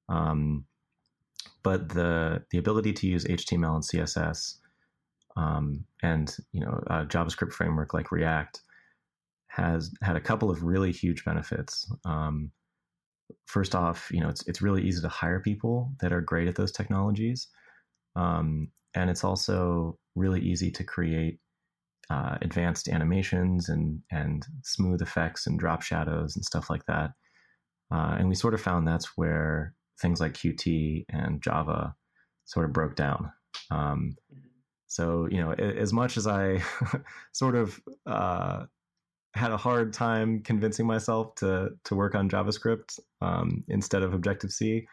um, 0.08 0.64
but 1.62 1.90
the 1.90 2.42
the 2.50 2.58
ability 2.58 2.92
to 2.94 3.06
use 3.06 3.24
HTML 3.24 3.74
and 3.74 3.84
CSS 3.84 4.56
um, 5.36 5.84
and 6.02 6.36
you 6.52 6.60
know 6.60 6.82
a 6.86 7.04
JavaScript 7.06 7.52
framework 7.52 7.94
like 7.94 8.12
React 8.12 8.60
has 9.48 9.90
had 10.02 10.16
a 10.16 10.20
couple 10.20 10.50
of 10.50 10.62
really 10.62 10.92
huge 10.92 11.24
benefits. 11.24 11.90
Um, 12.04 12.52
first 13.46 13.74
off, 13.74 14.08
you 14.12 14.20
know 14.20 14.28
it's 14.28 14.46
it's 14.46 14.62
really 14.62 14.82
easy 14.82 15.00
to 15.00 15.08
hire 15.08 15.40
people 15.40 15.92
that 16.00 16.12
are 16.12 16.20
great 16.20 16.48
at 16.48 16.56
those 16.56 16.72
technologies, 16.72 17.48
um, 18.16 18.68
and 18.94 19.10
it's 19.10 19.24
also 19.24 19.98
really 20.14 20.40
easy 20.40 20.70
to 20.72 20.84
create 20.84 21.38
uh, 22.10 22.36
advanced 22.42 22.88
animations 22.88 23.68
and 23.68 24.00
and 24.10 24.44
smooth 24.62 25.00
effects 25.00 25.46
and 25.46 25.58
drop 25.58 25.82
shadows 25.82 26.36
and 26.36 26.44
stuff 26.44 26.68
like 26.68 26.84
that. 26.86 27.10
Uh, 27.92 28.16
and 28.18 28.28
we 28.28 28.34
sort 28.34 28.54
of 28.54 28.60
found 28.60 28.86
that's 28.86 29.16
where 29.16 29.74
things 30.00 30.20
like 30.20 30.34
Qt 30.34 31.04
and 31.08 31.42
Java 31.42 31.94
sort 32.44 32.66
of 32.66 32.72
broke 32.72 32.96
down. 32.96 33.32
Um, 33.70 34.16
so, 34.86 35.28
you 35.30 35.40
know, 35.40 35.52
as 35.52 35.92
much 35.92 36.16
as 36.16 36.26
I 36.26 36.62
sort 37.32 37.54
of 37.54 37.80
uh, 38.06 38.64
had 39.34 39.52
a 39.52 39.56
hard 39.56 39.92
time 39.92 40.42
convincing 40.42 40.86
myself 40.86 41.36
to 41.36 41.70
to 41.84 41.94
work 41.94 42.14
on 42.14 42.28
JavaScript 42.28 42.98
um, 43.20 43.64
instead 43.68 44.02
of 44.02 44.14
Objective 44.14 44.50
C, 44.50 44.86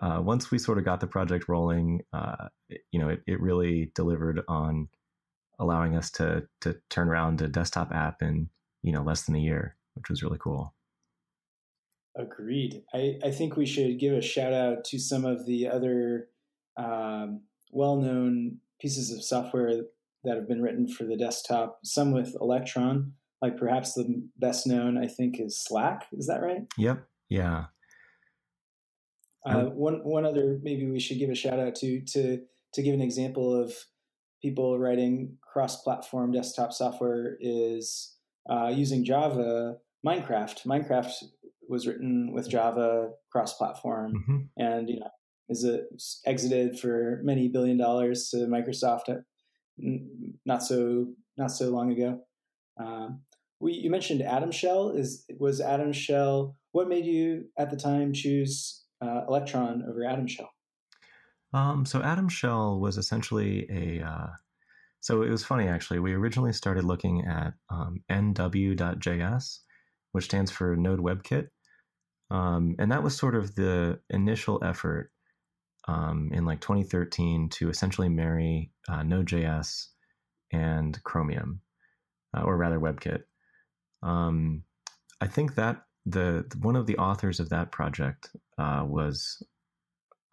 uh, 0.00 0.20
once 0.22 0.50
we 0.50 0.58
sort 0.58 0.78
of 0.78 0.84
got 0.84 1.00
the 1.00 1.06
project 1.06 1.48
rolling, 1.48 2.00
uh, 2.12 2.48
you 2.90 2.98
know, 2.98 3.08
it, 3.08 3.20
it 3.26 3.40
really 3.40 3.92
delivered 3.94 4.42
on 4.48 4.88
allowing 5.58 5.96
us 5.96 6.10
to 6.12 6.46
to 6.62 6.76
turn 6.88 7.08
around 7.08 7.42
a 7.42 7.48
desktop 7.48 7.92
app 7.92 8.22
in 8.22 8.48
you 8.82 8.92
know 8.92 9.02
less 9.02 9.22
than 9.22 9.34
a 9.34 9.40
year, 9.40 9.76
which 9.94 10.08
was 10.08 10.22
really 10.22 10.38
cool. 10.40 10.74
Agreed. 12.18 12.82
I, 12.92 13.14
I 13.24 13.30
think 13.30 13.56
we 13.56 13.64
should 13.64 14.00
give 14.00 14.12
a 14.12 14.20
shout 14.20 14.52
out 14.52 14.84
to 14.86 14.98
some 14.98 15.24
of 15.24 15.46
the 15.46 15.68
other 15.68 16.28
um, 16.76 17.42
well 17.70 17.96
known 17.96 18.58
pieces 18.80 19.12
of 19.12 19.22
software 19.22 19.82
that 20.24 20.36
have 20.36 20.48
been 20.48 20.60
written 20.60 20.88
for 20.88 21.04
the 21.04 21.16
desktop, 21.16 21.78
some 21.84 22.10
with 22.10 22.34
Electron. 22.40 23.12
Like 23.40 23.56
perhaps 23.56 23.94
the 23.94 24.24
best 24.36 24.66
known, 24.66 24.98
I 24.98 25.06
think, 25.06 25.38
is 25.38 25.62
Slack. 25.62 26.06
Is 26.12 26.26
that 26.26 26.42
right? 26.42 26.62
Yep. 26.76 27.06
Yeah. 27.28 27.66
Uh, 29.46 29.66
one 29.66 30.00
one 30.02 30.26
other 30.26 30.58
maybe 30.62 30.90
we 30.90 30.98
should 30.98 31.18
give 31.18 31.30
a 31.30 31.36
shout 31.36 31.60
out 31.60 31.76
to 31.76 32.00
to 32.00 32.40
to 32.74 32.82
give 32.82 32.94
an 32.94 33.00
example 33.00 33.54
of 33.54 33.72
people 34.42 34.78
writing 34.78 35.36
cross-platform 35.40 36.32
desktop 36.32 36.72
software 36.72 37.36
is 37.40 38.16
uh, 38.50 38.72
using 38.74 39.04
Java. 39.04 39.76
Minecraft. 40.06 40.64
Minecraft 40.64 41.12
was 41.68 41.86
written 41.86 42.32
with 42.32 42.48
Java 42.48 43.10
cross-platform, 43.30 44.12
mm-hmm. 44.14 44.38
and 44.56 44.88
you 44.88 45.00
know 45.00 45.10
is 45.48 45.64
it 45.64 45.86
exited 46.26 46.78
for 46.78 47.20
many 47.22 47.48
billion 47.48 47.76
dollars 47.76 48.28
to 48.30 48.38
Microsoft 48.38 49.08
uh, 49.08 49.20
not 50.44 50.62
so 50.62 51.06
not 51.36 51.50
so 51.50 51.70
long 51.70 51.92
ago. 51.92 52.20
Um, 52.78 53.22
we, 53.60 53.72
you 53.72 53.90
mentioned 53.90 54.22
Atom 54.22 54.50
Shell. 54.50 54.90
Is 54.90 55.24
was 55.38 55.60
Atom 55.60 55.92
Shell? 55.92 56.56
What 56.72 56.88
made 56.88 57.06
you 57.06 57.46
at 57.58 57.70
the 57.70 57.76
time 57.76 58.12
choose 58.12 58.84
uh, 59.02 59.22
Electron 59.28 59.84
over 59.88 60.04
Atom 60.04 60.26
Shell? 60.26 60.50
Um, 61.54 61.86
so 61.86 62.02
Atom 62.02 62.28
Shell 62.28 62.80
was 62.80 62.98
essentially 62.98 63.66
a. 63.70 64.04
Uh, 64.04 64.28
so 65.00 65.22
it 65.22 65.30
was 65.30 65.44
funny 65.44 65.68
actually. 65.68 66.00
We 66.00 66.12
originally 66.12 66.52
started 66.52 66.84
looking 66.84 67.24
at 67.24 67.54
um, 67.70 68.02
NW.js, 68.10 69.58
which 70.12 70.24
stands 70.24 70.50
for 70.50 70.76
Node 70.76 71.00
WebKit, 71.00 71.48
um, 72.30 72.76
and 72.78 72.92
that 72.92 73.02
was 73.02 73.16
sort 73.16 73.34
of 73.34 73.54
the 73.54 74.00
initial 74.10 74.62
effort 74.62 75.10
um, 75.86 76.30
in 76.32 76.44
like 76.44 76.60
2013 76.60 77.48
to 77.48 77.70
essentially 77.70 78.08
marry 78.08 78.70
uh, 78.88 79.02
Node.js 79.02 79.86
and 80.52 81.02
Chromium, 81.04 81.60
uh, 82.36 82.42
or 82.42 82.56
rather 82.56 82.78
WebKit. 82.78 83.22
Um, 84.02 84.64
I 85.20 85.26
think 85.26 85.54
that 85.54 85.82
the 86.04 86.44
one 86.60 86.76
of 86.76 86.86
the 86.86 86.96
authors 86.98 87.40
of 87.40 87.48
that 87.50 87.72
project 87.72 88.30
uh, 88.58 88.84
was 88.86 89.42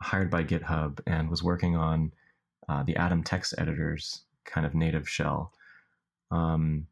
hired 0.02 0.30
by 0.30 0.44
GitHub 0.44 1.00
and 1.08 1.30
was 1.30 1.44
working 1.44 1.76
on 1.76 2.12
uh, 2.68 2.84
the 2.84 2.96
Atom 2.98 3.24
text 3.24 3.54
editor's 3.58 4.24
kind 4.46 4.66
of 4.66 4.76
native 4.76 5.08
shell. 5.08 5.54
Um, 6.32 6.88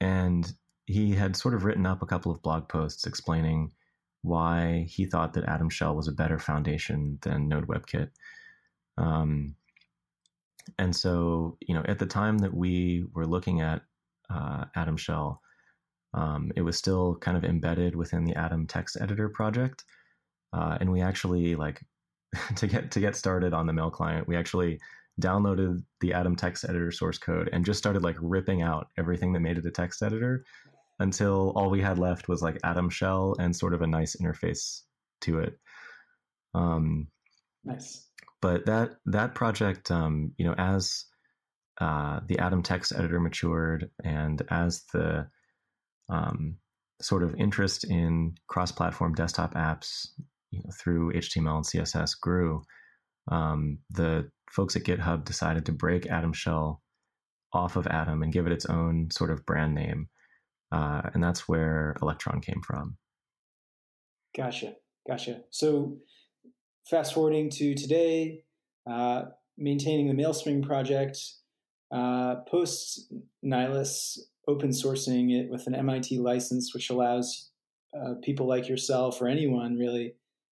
and 0.00 0.50
he 0.86 1.14
had 1.14 1.36
sort 1.36 1.54
of 1.54 1.64
written 1.64 1.86
up 1.86 2.02
a 2.02 2.06
couple 2.06 2.32
of 2.32 2.42
blog 2.42 2.68
posts 2.68 3.06
explaining 3.06 3.72
why 4.26 4.84
he 4.88 5.06
thought 5.06 5.32
that 5.34 5.44
Atom 5.44 5.70
Shell 5.70 5.94
was 5.94 6.08
a 6.08 6.12
better 6.12 6.38
foundation 6.38 7.18
than 7.22 7.48
Node 7.48 7.68
WebKit. 7.68 8.10
Um, 8.98 9.54
and 10.78 10.94
so, 10.94 11.56
you 11.60 11.74
know, 11.74 11.84
at 11.86 12.00
the 12.00 12.06
time 12.06 12.38
that 12.38 12.52
we 12.52 13.04
were 13.14 13.26
looking 13.26 13.60
at 13.60 13.82
uh, 14.28 14.64
Atom 14.74 14.96
Shell, 14.96 15.40
um, 16.12 16.50
it 16.56 16.62
was 16.62 16.76
still 16.76 17.16
kind 17.16 17.36
of 17.36 17.44
embedded 17.44 17.94
within 17.94 18.24
the 18.24 18.34
Atom 18.34 18.66
text 18.66 18.96
editor 19.00 19.28
project, 19.28 19.84
uh, 20.52 20.76
and 20.80 20.90
we 20.90 21.02
actually 21.02 21.54
like 21.54 21.80
to 22.56 22.66
get 22.66 22.90
to 22.92 23.00
get 23.00 23.14
started 23.14 23.52
on 23.52 23.66
the 23.66 23.72
mail 23.72 23.90
client. 23.90 24.26
We 24.26 24.36
actually 24.36 24.80
downloaded 25.20 25.82
the 26.00 26.14
Atom 26.14 26.34
text 26.34 26.64
editor 26.64 26.90
source 26.90 27.18
code 27.18 27.48
and 27.52 27.64
just 27.64 27.78
started 27.78 28.02
like 28.02 28.16
ripping 28.20 28.62
out 28.62 28.88
everything 28.98 29.32
that 29.32 29.40
made 29.40 29.58
it 29.58 29.66
a 29.66 29.70
text 29.70 30.02
editor 30.02 30.44
until 30.98 31.52
all 31.56 31.70
we 31.70 31.80
had 31.80 31.98
left 31.98 32.28
was 32.28 32.42
like 32.42 32.58
Atom 32.64 32.88
Shell 32.90 33.36
and 33.38 33.54
sort 33.54 33.74
of 33.74 33.82
a 33.82 33.86
nice 33.86 34.16
interface 34.16 34.82
to 35.22 35.40
it. 35.40 35.58
Um, 36.54 37.08
nice. 37.64 38.06
But 38.40 38.66
that 38.66 38.96
that 39.06 39.34
project, 39.34 39.90
um, 39.90 40.32
you 40.38 40.46
know, 40.46 40.54
as 40.56 41.04
uh, 41.80 42.20
the 42.26 42.38
Atom 42.38 42.62
text 42.62 42.92
editor 42.96 43.20
matured 43.20 43.90
and 44.02 44.42
as 44.50 44.84
the 44.92 45.28
um, 46.08 46.56
sort 47.00 47.22
of 47.22 47.34
interest 47.34 47.84
in 47.84 48.34
cross-platform 48.48 49.14
desktop 49.14 49.54
apps 49.54 50.08
you 50.50 50.60
know, 50.60 50.70
through 50.80 51.12
HTML 51.12 51.56
and 51.56 51.64
CSS 51.64 52.18
grew, 52.20 52.62
um, 53.30 53.78
the 53.90 54.30
folks 54.50 54.76
at 54.76 54.84
GitHub 54.84 55.24
decided 55.24 55.66
to 55.66 55.72
break 55.72 56.06
Atom 56.06 56.32
Shell 56.32 56.80
off 57.52 57.76
of 57.76 57.86
Atom 57.86 58.22
and 58.22 58.32
give 58.32 58.46
it 58.46 58.52
its 58.52 58.66
own 58.66 59.10
sort 59.10 59.30
of 59.30 59.44
brand 59.44 59.74
name, 59.74 60.08
uh, 60.72 61.02
and 61.14 61.22
that's 61.22 61.48
where 61.48 61.96
Electron 62.02 62.40
came 62.40 62.60
from. 62.62 62.96
Gotcha, 64.36 64.74
gotcha. 65.08 65.42
So, 65.50 65.98
fast 66.88 67.14
forwarding 67.14 67.50
to 67.50 67.74
today, 67.74 68.44
uh, 68.88 69.22
maintaining 69.56 70.08
the 70.08 70.22
MailSpring 70.22 70.64
project, 70.66 71.18
uh, 71.90 72.36
post 72.48 73.12
Nylas 73.44 74.18
open 74.48 74.70
sourcing 74.70 75.32
it 75.32 75.50
with 75.50 75.66
an 75.66 75.74
MIT 75.74 76.18
license, 76.18 76.74
which 76.74 76.90
allows 76.90 77.50
uh, 77.96 78.14
people 78.22 78.46
like 78.46 78.68
yourself 78.68 79.20
or 79.20 79.28
anyone 79.28 79.76
really 79.76 80.14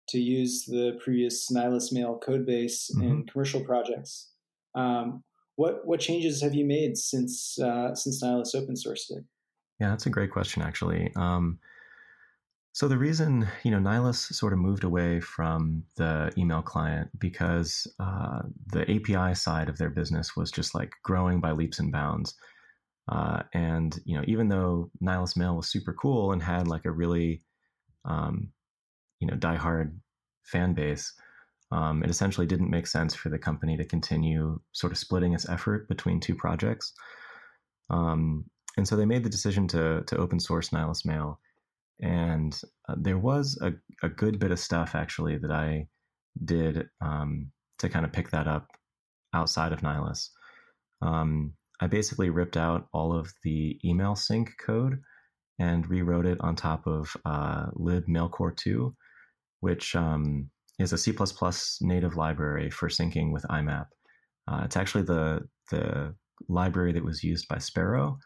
to 0.09 0.19
use 0.19 0.65
the 0.65 0.99
previous 1.03 1.49
Nylas 1.51 1.91
Mail 1.91 2.17
code 2.17 2.45
base 2.45 2.91
mm-hmm. 2.93 3.07
in 3.07 3.25
commercial 3.25 3.63
projects. 3.63 4.29
Um, 4.75 5.23
what 5.55 5.85
what 5.85 5.99
changes 5.99 6.41
have 6.41 6.53
you 6.53 6.65
made 6.65 6.97
since 6.97 7.59
uh, 7.59 7.93
since 7.95 8.23
Nylas 8.23 8.55
open 8.55 8.75
sourced 8.75 9.11
it? 9.11 9.23
Yeah, 9.81 9.89
that's 9.89 10.05
a 10.05 10.11
great 10.11 10.29
question, 10.29 10.61
actually. 10.61 11.11
Um, 11.15 11.57
so 12.71 12.87
the 12.87 12.99
reason 12.99 13.47
you 13.63 13.71
know 13.71 13.79
Nylas 13.79 14.31
sort 14.31 14.53
of 14.53 14.59
moved 14.59 14.83
away 14.83 15.19
from 15.19 15.83
the 15.97 16.31
email 16.37 16.61
client 16.61 17.09
because 17.17 17.87
uh, 17.99 18.41
the 18.67 18.83
API 18.83 19.33
side 19.33 19.69
of 19.69 19.79
their 19.79 19.89
business 19.89 20.37
was 20.37 20.51
just 20.51 20.75
like 20.75 20.91
growing 21.03 21.41
by 21.41 21.51
leaps 21.51 21.79
and 21.79 21.91
bounds. 21.91 22.35
Uh, 23.11 23.41
and 23.55 23.99
you 24.05 24.15
know, 24.15 24.23
even 24.27 24.49
though 24.49 24.91
Nylas 25.03 25.35
Mail 25.35 25.55
was 25.55 25.67
super 25.71 25.93
cool 25.93 26.31
and 26.31 26.43
had 26.43 26.67
like 26.67 26.85
a 26.85 26.91
really, 26.91 27.41
um, 28.05 28.49
you 29.19 29.27
know, 29.27 29.35
diehard 29.35 29.93
fan 30.43 30.75
base, 30.75 31.11
um, 31.71 32.03
it 32.03 32.11
essentially 32.11 32.45
didn't 32.45 32.69
make 32.69 32.85
sense 32.85 33.15
for 33.15 33.29
the 33.29 33.39
company 33.39 33.77
to 33.77 33.83
continue 33.85 34.59
sort 34.73 34.91
of 34.93 34.99
splitting 34.99 35.33
its 35.33 35.49
effort 35.49 35.87
between 35.89 36.19
two 36.19 36.35
projects. 36.35 36.93
Um, 37.89 38.45
and 38.77 38.87
so 38.87 38.95
they 38.95 39.05
made 39.05 39.23
the 39.23 39.29
decision 39.29 39.67
to 39.69 40.03
to 40.07 40.17
open 40.17 40.39
source 40.39 40.69
Nylas 40.69 41.05
Mail. 41.05 41.39
And 42.01 42.59
uh, 42.89 42.95
there 42.97 43.19
was 43.19 43.59
a, 43.61 43.73
a 44.03 44.09
good 44.09 44.39
bit 44.39 44.51
of 44.51 44.59
stuff 44.59 44.95
actually 44.95 45.37
that 45.37 45.51
I 45.51 45.87
did 46.43 46.87
um, 46.99 47.51
to 47.77 47.89
kind 47.89 48.05
of 48.05 48.11
pick 48.11 48.31
that 48.31 48.47
up 48.47 48.67
outside 49.33 49.71
of 49.71 49.81
Nylas. 49.81 50.29
Um, 51.01 51.53
I 51.79 51.87
basically 51.87 52.29
ripped 52.29 52.57
out 52.57 52.87
all 52.93 53.13
of 53.13 53.31
the 53.43 53.79
email 53.83 54.15
sync 54.15 54.51
code 54.65 54.99
and 55.59 55.87
rewrote 55.87 56.25
it 56.25 56.39
on 56.41 56.55
top 56.55 56.87
of 56.87 57.15
uh, 57.25 57.67
libmailcore 57.71 58.55
2, 58.55 58.95
which 59.59 59.95
um, 59.95 60.49
is 60.79 60.93
a 60.93 60.97
C++ 60.97 61.13
native 61.81 62.15
library 62.15 62.69
for 62.69 62.89
syncing 62.89 63.31
with 63.31 63.43
IMAP. 63.43 63.85
Uh, 64.47 64.61
it's 64.65 64.77
actually 64.77 65.03
the 65.03 65.47
the 65.69 66.15
library 66.49 66.91
that 66.91 67.05
was 67.05 67.23
used 67.23 67.47
by 67.47 67.57
Sparrow, 67.59 68.17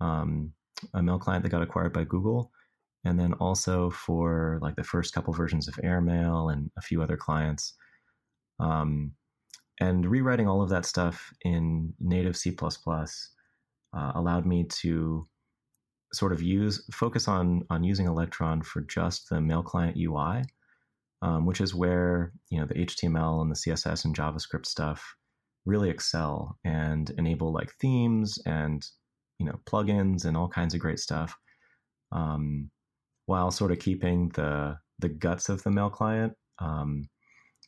um, 0.00 0.52
a 0.92 1.02
mail 1.02 1.18
client 1.18 1.42
that 1.42 1.50
got 1.50 1.62
acquired 1.62 1.92
by 1.92 2.04
Google, 2.04 2.50
and 3.04 3.18
then 3.18 3.34
also 3.34 3.90
for 3.90 4.58
like 4.62 4.76
the 4.76 4.84
first 4.84 5.14
couple 5.14 5.32
versions 5.32 5.68
of 5.68 5.78
Airmail 5.82 6.48
and 6.48 6.70
a 6.76 6.82
few 6.82 7.02
other 7.02 7.16
clients. 7.16 7.74
Um, 8.60 9.12
and 9.80 10.06
rewriting 10.06 10.46
all 10.46 10.62
of 10.62 10.70
that 10.70 10.86
stuff 10.86 11.32
in 11.42 11.94
native 11.98 12.36
C++ 12.36 12.56
uh, 12.60 14.12
allowed 14.14 14.46
me 14.46 14.64
to 14.64 15.26
sort 16.12 16.32
of 16.32 16.40
use 16.40 16.84
focus 16.92 17.26
on 17.26 17.64
on 17.70 17.82
using 17.82 18.06
Electron 18.06 18.62
for 18.62 18.82
just 18.82 19.28
the 19.28 19.40
mail 19.40 19.62
client 19.62 19.96
UI, 19.96 20.44
um, 21.22 21.44
which 21.44 21.60
is 21.60 21.74
where 21.74 22.32
you 22.50 22.60
know 22.60 22.66
the 22.66 22.74
HTML 22.74 23.42
and 23.42 23.50
the 23.50 23.56
CSS 23.56 24.04
and 24.04 24.16
JavaScript 24.16 24.66
stuff 24.66 25.16
really 25.66 25.90
excel 25.90 26.58
and 26.64 27.10
enable 27.18 27.52
like 27.52 27.72
themes 27.80 28.38
and 28.46 28.86
you 29.38 29.46
know 29.46 29.60
plugins 29.66 30.24
and 30.24 30.36
all 30.36 30.48
kinds 30.48 30.74
of 30.74 30.80
great 30.80 30.98
stuff, 30.98 31.36
um, 32.12 32.70
while 33.26 33.50
sort 33.50 33.72
of 33.72 33.78
keeping 33.78 34.30
the 34.30 34.76
the 34.98 35.08
guts 35.08 35.48
of 35.48 35.62
the 35.62 35.70
mail 35.70 35.90
client, 35.90 36.34
um, 36.58 37.08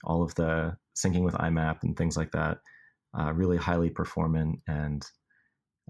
all 0.04 0.23
of 0.23 0.35
the 0.37 0.76
syncing 0.96 1.23
with 1.23 1.35
IMAP 1.35 1.82
and 1.82 1.96
things 1.96 2.16
like 2.16 2.32
that, 2.32 2.58
uh, 3.18 3.32
really 3.32 3.56
highly 3.56 3.90
performant 3.90 4.61
and 4.66 5.04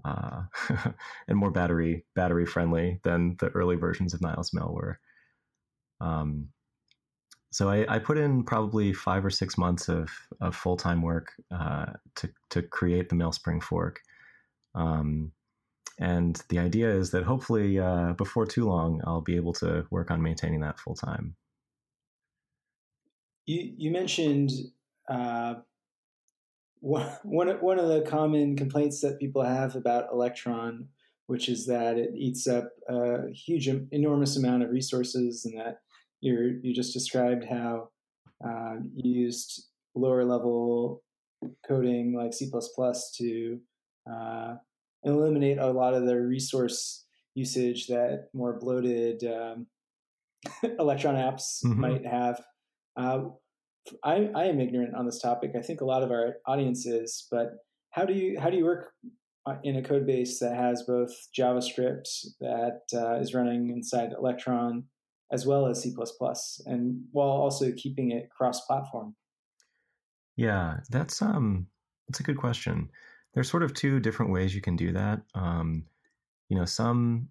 uh, 0.05 0.43
and 1.27 1.37
more 1.37 1.51
battery 1.51 2.05
battery 2.15 2.45
friendly 2.45 2.99
than 3.03 3.35
the 3.39 3.49
early 3.49 3.75
versions 3.75 4.13
of 4.13 4.19
Nylas 4.21 4.53
Mail 4.53 4.71
were. 4.73 4.99
Um, 5.99 6.49
so 7.51 7.69
I, 7.69 7.95
I, 7.95 7.99
put 7.99 8.19
in 8.19 8.43
probably 8.43 8.93
five 8.93 9.25
or 9.25 9.31
six 9.31 9.57
months 9.57 9.89
of, 9.89 10.11
of 10.41 10.55
full 10.55 10.77
time 10.77 11.01
work 11.01 11.31
uh, 11.51 11.87
to 12.17 12.29
to 12.51 12.61
create 12.61 13.09
the 13.09 13.15
MailSpring 13.15 13.63
fork. 13.63 13.99
Um, 14.75 15.31
and 15.99 16.41
the 16.49 16.59
idea 16.59 16.89
is 16.89 17.11
that 17.11 17.23
hopefully 17.23 17.79
uh, 17.79 18.13
before 18.13 18.45
too 18.45 18.65
long, 18.65 19.01
I'll 19.05 19.21
be 19.21 19.35
able 19.35 19.53
to 19.53 19.85
work 19.89 20.11
on 20.11 20.21
maintaining 20.21 20.61
that 20.61 20.79
full 20.79 20.95
time. 20.95 21.35
You 23.45 23.73
you 23.77 23.91
mentioned 23.91 24.51
uh, 25.09 25.55
one, 26.81 27.07
one 27.23 27.79
of 27.79 27.87
the 27.87 28.01
common 28.01 28.55
complaints 28.55 29.01
that 29.01 29.19
people 29.19 29.43
have 29.43 29.75
about 29.75 30.11
Electron, 30.11 30.87
which 31.25 31.49
is 31.49 31.65
that 31.65 31.97
it 31.97 32.11
eats 32.15 32.47
up 32.47 32.69
a 32.87 33.31
huge, 33.31 33.67
enormous 33.91 34.37
amount 34.37 34.63
of 34.63 34.69
resources, 34.69 35.45
and 35.45 35.57
that 35.57 35.79
you 36.21 36.59
you 36.61 36.73
just 36.73 36.93
described 36.93 37.45
how 37.45 37.89
you 38.93 39.11
used 39.11 39.67
lower 39.95 40.23
level 40.23 41.01
coding 41.67 42.13
like 42.13 42.33
C++ 42.33 42.49
to 43.17 43.59
uh, 44.11 44.55
eliminate 45.03 45.57
a 45.57 45.71
lot 45.71 45.93
of 45.93 46.05
the 46.05 46.19
resource 46.19 47.05
usage 47.35 47.87
that 47.87 48.29
more 48.33 48.59
bloated 48.59 49.23
um, 49.23 49.67
Electron 50.79 51.15
apps 51.15 51.63
mm-hmm. 51.63 51.79
might 51.79 52.05
have. 52.05 52.41
Uh, 52.95 53.25
I, 54.03 54.29
I 54.35 54.45
am 54.45 54.59
ignorant 54.59 54.95
on 54.95 55.05
this 55.05 55.21
topic. 55.21 55.51
I 55.57 55.61
think 55.61 55.81
a 55.81 55.85
lot 55.85 56.03
of 56.03 56.11
our 56.11 56.35
audience 56.45 56.85
is, 56.85 57.27
but 57.31 57.51
how 57.91 58.05
do 58.05 58.13
you 58.13 58.39
how 58.39 58.49
do 58.49 58.57
you 58.57 58.65
work 58.65 58.91
uh, 59.45 59.55
in 59.63 59.77
a 59.77 59.81
code 59.81 60.05
base 60.05 60.39
that 60.39 60.55
has 60.55 60.83
both 60.83 61.11
JavaScript 61.37 62.07
that 62.41 62.81
uh, 62.93 63.15
is 63.15 63.33
running 63.33 63.69
inside 63.69 64.13
Electron 64.17 64.83
as 65.31 65.45
well 65.45 65.67
as 65.67 65.81
C++, 65.81 65.93
and 66.65 67.01
while 67.11 67.27
also 67.27 67.71
keeping 67.75 68.11
it 68.11 68.29
cross-platform? 68.29 69.13
Yeah, 70.37 70.77
that's 70.89 71.21
um, 71.21 71.67
that's 72.07 72.19
a 72.19 72.23
good 72.23 72.37
question. 72.37 72.89
There's 73.37 73.51
sort 73.51 73.61
of 73.61 73.75
two 73.75 73.99
different 73.99 74.31
ways 74.31 74.55
you 74.55 74.61
can 74.61 74.75
do 74.75 74.93
that. 74.93 75.21
Um, 75.35 75.85
you 76.49 76.57
know, 76.57 76.65
some 76.65 77.29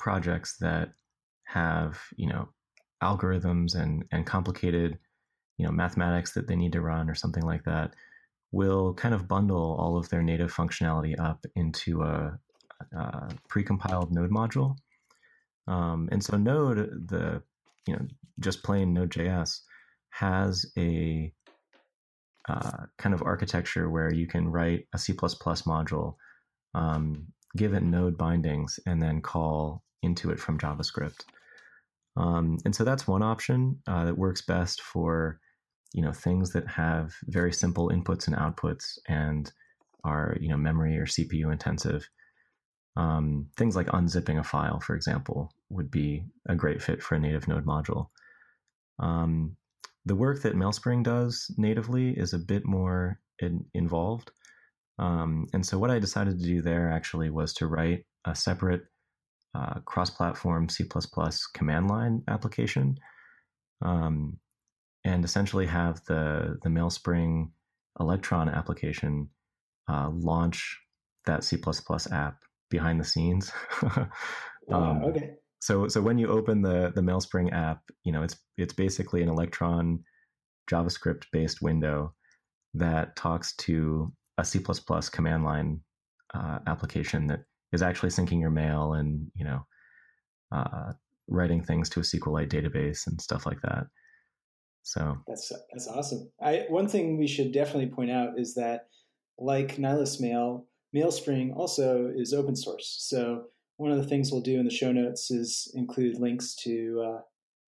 projects 0.00 0.56
that 0.58 0.88
have 1.44 2.00
you 2.16 2.28
know 2.28 2.48
algorithms 3.00 3.76
and 3.76 4.04
and 4.10 4.26
complicated 4.26 4.98
you 5.56 5.64
know 5.64 5.70
mathematics 5.70 6.32
that 6.32 6.48
they 6.48 6.56
need 6.56 6.72
to 6.72 6.80
run 6.80 7.08
or 7.08 7.14
something 7.14 7.44
like 7.44 7.62
that 7.66 7.94
will 8.50 8.94
kind 8.94 9.14
of 9.14 9.28
bundle 9.28 9.76
all 9.78 9.96
of 9.96 10.08
their 10.08 10.24
native 10.24 10.52
functionality 10.52 11.16
up 11.20 11.46
into 11.54 12.02
a, 12.02 12.36
a 12.92 13.28
precompiled 13.48 14.10
Node 14.10 14.32
module. 14.32 14.74
Um, 15.68 16.08
and 16.10 16.20
so 16.20 16.36
Node, 16.36 16.78
the 17.06 17.44
you 17.86 17.94
know 17.94 18.04
just 18.40 18.64
plain 18.64 18.92
Node.js, 18.92 19.60
has 20.10 20.66
a 20.76 21.32
uh, 22.48 22.86
kind 22.98 23.14
of 23.14 23.22
architecture 23.22 23.88
where 23.90 24.12
you 24.12 24.26
can 24.26 24.48
write 24.48 24.86
a 24.92 24.98
C++ 24.98 25.12
module, 25.12 26.16
um, 26.74 27.26
give 27.56 27.72
it 27.74 27.82
node 27.82 28.18
bindings, 28.18 28.78
and 28.86 29.02
then 29.02 29.20
call 29.20 29.82
into 30.02 30.30
it 30.30 30.38
from 30.38 30.58
JavaScript. 30.58 31.24
Um, 32.16 32.58
and 32.64 32.74
so 32.74 32.84
that's 32.84 33.08
one 33.08 33.22
option 33.22 33.80
uh, 33.86 34.04
that 34.04 34.18
works 34.18 34.42
best 34.42 34.80
for 34.80 35.40
you 35.92 36.02
know 36.02 36.12
things 36.12 36.52
that 36.52 36.66
have 36.66 37.14
very 37.24 37.52
simple 37.52 37.88
inputs 37.88 38.26
and 38.26 38.36
outputs 38.36 38.98
and 39.08 39.52
are 40.04 40.36
you 40.40 40.48
know 40.48 40.56
memory 40.56 40.98
or 40.98 41.06
CPU 41.06 41.50
intensive. 41.52 42.08
Um, 42.96 43.48
things 43.56 43.74
like 43.74 43.88
unzipping 43.88 44.38
a 44.38 44.44
file, 44.44 44.78
for 44.78 44.94
example, 44.94 45.52
would 45.70 45.90
be 45.90 46.26
a 46.48 46.54
great 46.54 46.80
fit 46.80 47.02
for 47.02 47.16
a 47.16 47.18
native 47.18 47.48
Node 47.48 47.66
module. 47.66 48.08
Um, 49.00 49.56
the 50.06 50.14
work 50.14 50.42
that 50.42 50.54
Mailspring 50.54 51.02
does 51.02 51.50
natively 51.56 52.10
is 52.10 52.32
a 52.32 52.38
bit 52.38 52.64
more 52.66 53.20
in, 53.38 53.64
involved. 53.74 54.30
Um, 54.98 55.46
and 55.52 55.64
so, 55.64 55.78
what 55.78 55.90
I 55.90 55.98
decided 55.98 56.38
to 56.38 56.44
do 56.44 56.62
there 56.62 56.90
actually 56.90 57.30
was 57.30 57.52
to 57.54 57.66
write 57.66 58.04
a 58.26 58.34
separate 58.34 58.82
uh, 59.54 59.80
cross-platform 59.84 60.68
C++ 60.68 60.84
command 61.54 61.88
line 61.88 62.22
application, 62.28 62.98
um, 63.82 64.38
and 65.04 65.24
essentially 65.24 65.66
have 65.66 66.04
the 66.04 66.58
the 66.62 66.68
MailSpring 66.68 67.50
Electron 67.98 68.48
application 68.48 69.28
uh, 69.88 70.10
launch 70.12 70.78
that 71.26 71.44
C++ 71.44 71.58
app 72.12 72.36
behind 72.70 73.00
the 73.00 73.04
scenes. 73.04 73.50
um, 74.72 75.04
okay. 75.04 75.34
So 75.64 75.88
so 75.88 76.02
when 76.02 76.18
you 76.18 76.28
open 76.28 76.60
the 76.60 76.92
the 76.94 77.00
MailSpring 77.00 77.50
app, 77.54 77.80
you 78.02 78.12
know 78.12 78.22
it's 78.22 78.36
it's 78.58 78.74
basically 78.74 79.22
an 79.22 79.30
Electron 79.30 80.04
JavaScript 80.70 81.24
based 81.32 81.62
window 81.62 82.12
that 82.74 83.16
talks 83.16 83.56
to 83.56 84.12
a 84.36 84.44
C++ 84.44 84.58
command 85.10 85.42
line 85.42 85.80
uh, 86.34 86.58
application 86.66 87.28
that 87.28 87.44
is 87.72 87.80
actually 87.80 88.10
syncing 88.10 88.40
your 88.42 88.50
mail 88.50 88.92
and 88.92 89.30
you 89.34 89.46
know 89.46 89.64
uh, 90.52 90.92
writing 91.28 91.62
things 91.62 91.88
to 91.88 92.00
a 92.00 92.02
SQLite 92.02 92.52
database 92.52 93.06
and 93.06 93.18
stuff 93.18 93.46
like 93.46 93.62
that. 93.62 93.86
So 94.82 95.16
that's 95.26 95.50
that's 95.72 95.88
awesome. 95.88 96.30
I 96.42 96.66
one 96.68 96.88
thing 96.88 97.16
we 97.16 97.26
should 97.26 97.52
definitely 97.52 97.86
point 97.86 98.10
out 98.10 98.38
is 98.38 98.54
that 98.56 98.88
like 99.38 99.76
Nylas 99.76 100.20
Mail, 100.20 100.66
MailSpring 100.94 101.56
also 101.56 102.12
is 102.14 102.34
open 102.34 102.54
source. 102.54 102.96
So 103.08 103.44
one 103.76 103.90
of 103.90 103.98
the 103.98 104.06
things 104.06 104.30
we'll 104.30 104.40
do 104.40 104.58
in 104.58 104.64
the 104.64 104.70
show 104.70 104.92
notes 104.92 105.30
is 105.30 105.70
include 105.74 106.18
links 106.18 106.54
to 106.56 107.04
uh, 107.06 107.20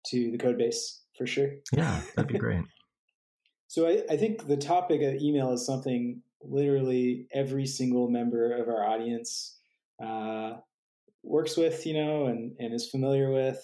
to 0.07 0.31
the 0.31 0.39
code 0.39 0.59
base 0.59 1.03
for 1.17 1.27
sure. 1.27 1.51
Yeah, 1.73 2.01
that'd 2.15 2.33
be 2.33 2.39
great. 2.39 2.63
so 3.67 3.87
I, 3.87 4.03
I 4.11 4.17
think 4.17 4.47
the 4.47 4.57
topic 4.57 5.03
of 5.03 5.21
email 5.21 5.53
is 5.53 5.67
something 5.67 6.23
literally 6.43 7.27
every 7.35 7.67
single 7.67 8.09
member 8.09 8.53
of 8.53 8.69
our 8.69 8.89
audience 8.89 9.59
uh, 10.03 10.53
works 11.23 11.57
with, 11.57 11.85
you 11.85 11.95
know, 11.95 12.27
and, 12.27 12.53
and 12.59 12.73
is 12.73 12.89
familiar 12.91 13.33
with. 13.33 13.61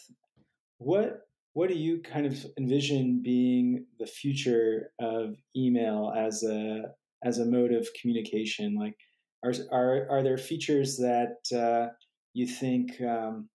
What 0.79 1.21
what 1.53 1.69
do 1.69 1.77
you 1.77 2.03
kind 2.03 2.27
of 2.27 2.45
envision 2.59 3.23
being 3.23 3.87
the 4.01 4.07
future 4.07 4.91
of 5.01 5.37
email 5.57 6.13
as 6.17 6.43
a 6.43 6.83
as 7.23 7.39
a 7.39 7.47
mode 7.47 7.73
of 7.73 7.89
communication? 8.01 8.75
Like, 8.75 8.97
are 9.45 9.55
are 9.71 10.09
are 10.11 10.23
there 10.23 10.37
features 10.37 10.97
that 10.97 11.37
uh, 11.57 11.93
you 12.35 12.47
think 12.47 13.01
um, 13.01 13.49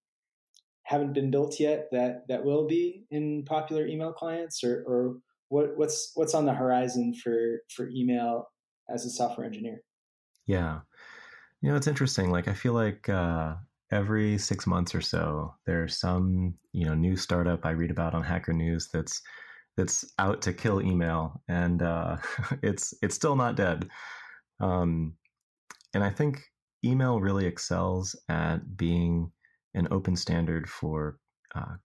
haven't 0.84 1.14
been 1.14 1.30
built 1.30 1.60
yet 1.60 1.90
that 1.92 2.28
that 2.30 2.44
will 2.44 2.68
be 2.68 3.06
in 3.12 3.44
popular 3.46 3.86
email 3.86 4.12
clients, 4.12 4.64
or 4.64 4.84
or 4.88 5.18
what 5.50 5.78
what's 5.78 6.12
what's 6.16 6.34
on 6.34 6.46
the 6.46 6.54
horizon 6.54 7.14
for 7.14 7.60
for 7.70 7.90
email 7.90 8.50
as 8.90 9.06
a 9.06 9.10
software 9.10 9.46
engineer? 9.46 9.82
Yeah, 10.48 10.80
you 11.62 11.70
know, 11.70 11.76
it's 11.76 11.88
interesting. 11.88 12.32
Like, 12.32 12.48
I 12.48 12.54
feel 12.54 12.74
like 12.74 13.08
uh, 13.10 13.56
every 13.92 14.38
six 14.38 14.66
months 14.66 14.96
or 14.96 15.02
so, 15.02 15.54
there's 15.66 16.00
some 16.00 16.56
you 16.72 16.86
know 16.86 16.96
new 16.96 17.16
startup 17.16 17.66
I 17.66 17.72
read 17.72 17.92
about 17.92 18.16
on 18.16 18.24
Hacker 18.24 18.54
News 18.54 18.90
that's 18.92 19.22
that's 19.78 20.06
out 20.20 20.42
to 20.44 20.54
kill 20.54 20.82
email, 20.82 21.42
and 21.48 21.82
uh, 21.82 22.18
it's 22.64 22.94
it's 23.02 23.16
still 23.16 23.36
not 23.36 23.56
dead. 23.56 23.90
Um, 24.60 25.16
and 25.94 26.04
I 26.04 26.10
think 26.10 26.42
email 26.84 27.20
really 27.20 27.46
excels 27.46 28.16
at 28.30 28.78
being 28.78 29.32
an 29.74 29.88
open 29.92 30.16
standard 30.16 30.70
for 30.70 31.20
uh, 31.56 31.76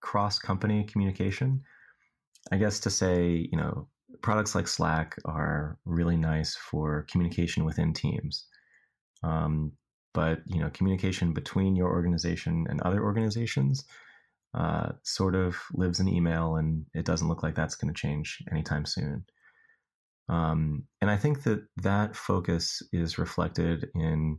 cross 0.00 0.38
company 0.38 0.84
communication. 0.84 1.62
I 2.52 2.56
guess 2.56 2.78
to 2.80 2.90
say, 2.90 3.48
you 3.50 3.56
know, 3.56 3.88
products 4.22 4.54
like 4.54 4.68
Slack 4.68 5.16
are 5.24 5.78
really 5.84 6.16
nice 6.16 6.56
for 6.56 7.06
communication 7.10 7.64
within 7.64 7.92
teams. 7.92 8.46
Um, 9.22 9.72
but 10.12 10.40
you 10.46 10.60
know, 10.60 10.70
communication 10.70 11.32
between 11.32 11.74
your 11.74 11.88
organization 11.88 12.66
and 12.68 12.80
other 12.82 13.02
organizations 13.02 13.84
uh, 14.54 14.92
sort 15.02 15.34
of 15.34 15.56
lives 15.72 15.98
in 15.98 16.08
email, 16.08 16.56
and 16.56 16.86
it 16.94 17.04
doesn't 17.04 17.28
look 17.28 17.42
like 17.42 17.56
that's 17.56 17.74
going 17.74 17.92
to 17.92 18.00
change 18.00 18.42
anytime 18.52 18.86
soon. 18.86 19.24
Um, 20.28 20.84
and 21.00 21.10
I 21.10 21.16
think 21.16 21.42
that 21.42 21.66
that 21.82 22.16
focus 22.16 22.82
is 22.92 23.18
reflected 23.18 23.88
in 23.94 24.38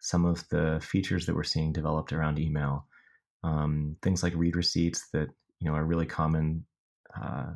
some 0.00 0.24
of 0.24 0.46
the 0.50 0.80
features 0.82 1.26
that 1.26 1.34
we're 1.34 1.42
seeing 1.42 1.72
developed 1.72 2.12
around 2.12 2.38
email. 2.38 2.86
Um, 3.42 3.96
things 4.02 4.22
like 4.22 4.34
read 4.36 4.56
receipts 4.56 5.08
that 5.12 5.28
you 5.60 5.68
know 5.68 5.74
are 5.74 5.84
really 5.84 6.06
common 6.06 6.64
uh, 7.20 7.54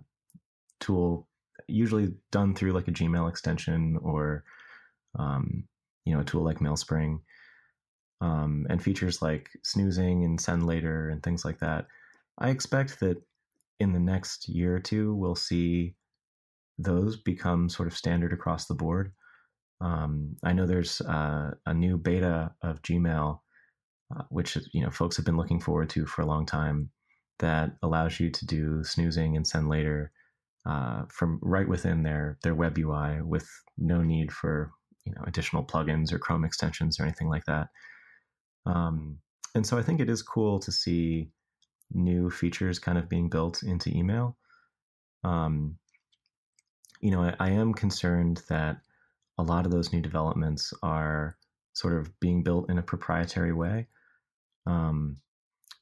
tool, 0.80 1.28
usually 1.66 2.14
done 2.32 2.54
through 2.54 2.72
like 2.72 2.88
a 2.88 2.92
Gmail 2.92 3.28
extension 3.28 3.98
or 4.02 4.44
um, 5.18 5.64
you 6.04 6.14
know 6.14 6.20
a 6.20 6.24
tool 6.24 6.42
like 6.42 6.58
Mailspring, 6.58 7.20
um, 8.20 8.66
and 8.68 8.82
features 8.82 9.22
like 9.22 9.50
snoozing 9.62 10.24
and 10.24 10.40
send 10.40 10.66
later 10.66 11.10
and 11.10 11.22
things 11.22 11.44
like 11.44 11.60
that. 11.60 11.86
I 12.38 12.50
expect 12.50 13.00
that 13.00 13.22
in 13.78 13.92
the 13.92 14.00
next 14.00 14.48
year 14.48 14.74
or 14.74 14.80
two 14.80 15.14
we'll 15.14 15.36
see 15.36 15.94
those 16.78 17.16
become 17.16 17.68
sort 17.68 17.88
of 17.88 17.96
standard 17.96 18.32
across 18.32 18.66
the 18.66 18.74
board. 18.74 19.12
Um, 19.80 20.36
I 20.42 20.52
know 20.52 20.66
there's 20.66 21.00
uh, 21.00 21.52
a 21.66 21.74
new 21.74 21.96
beta 21.98 22.52
of 22.62 22.82
Gmail, 22.82 23.40
uh, 24.14 24.22
which 24.30 24.56
you 24.72 24.82
know 24.82 24.90
folks 24.90 25.16
have 25.16 25.26
been 25.26 25.36
looking 25.36 25.60
forward 25.60 25.90
to 25.90 26.06
for 26.06 26.22
a 26.22 26.26
long 26.26 26.46
time, 26.46 26.90
that 27.38 27.72
allows 27.82 28.18
you 28.18 28.30
to 28.30 28.46
do 28.46 28.82
snoozing 28.84 29.36
and 29.36 29.46
send 29.46 29.68
later 29.68 30.12
uh, 30.66 31.04
from 31.10 31.38
right 31.42 31.68
within 31.68 32.02
their 32.02 32.38
their 32.42 32.54
web 32.54 32.78
UI 32.78 33.22
with 33.22 33.48
no 33.76 34.02
need 34.02 34.32
for 34.32 34.72
you 35.04 35.12
know 35.12 35.22
additional 35.26 35.64
plugins 35.64 36.12
or 36.12 36.18
Chrome 36.18 36.44
extensions 36.44 36.98
or 36.98 37.04
anything 37.04 37.28
like 37.28 37.44
that. 37.46 37.68
Um, 38.66 39.18
and 39.54 39.66
so 39.66 39.78
I 39.78 39.82
think 39.82 40.00
it 40.00 40.10
is 40.10 40.22
cool 40.22 40.58
to 40.60 40.72
see 40.72 41.30
new 41.92 42.30
features 42.30 42.78
kind 42.78 42.98
of 42.98 43.08
being 43.08 43.28
built 43.28 43.62
into 43.62 43.90
email. 43.96 44.36
Um, 45.24 45.78
you 47.00 47.10
know, 47.10 47.32
I, 47.38 47.50
am 47.50 47.74
concerned 47.74 48.42
that 48.48 48.78
a 49.38 49.42
lot 49.42 49.66
of 49.66 49.72
those 49.72 49.92
new 49.92 50.00
developments 50.00 50.72
are 50.82 51.36
sort 51.72 51.94
of 51.94 52.18
being 52.20 52.42
built 52.42 52.70
in 52.70 52.78
a 52.78 52.82
proprietary 52.82 53.52
way. 53.52 53.86
Um, 54.66 55.16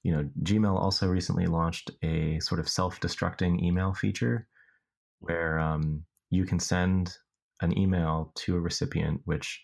you 0.02 0.12
know, 0.12 0.28
Gmail 0.42 0.78
also 0.78 1.08
recently 1.08 1.46
launched 1.46 1.90
a 2.02 2.38
sort 2.40 2.60
of 2.60 2.68
self-destructing 2.68 3.62
email 3.62 3.94
feature 3.94 4.46
where 5.20 5.58
um, 5.58 6.04
you 6.30 6.44
can 6.44 6.60
send 6.60 7.16
an 7.60 7.76
email 7.76 8.32
to 8.36 8.56
a 8.56 8.60
recipient 8.60 9.22
which 9.24 9.62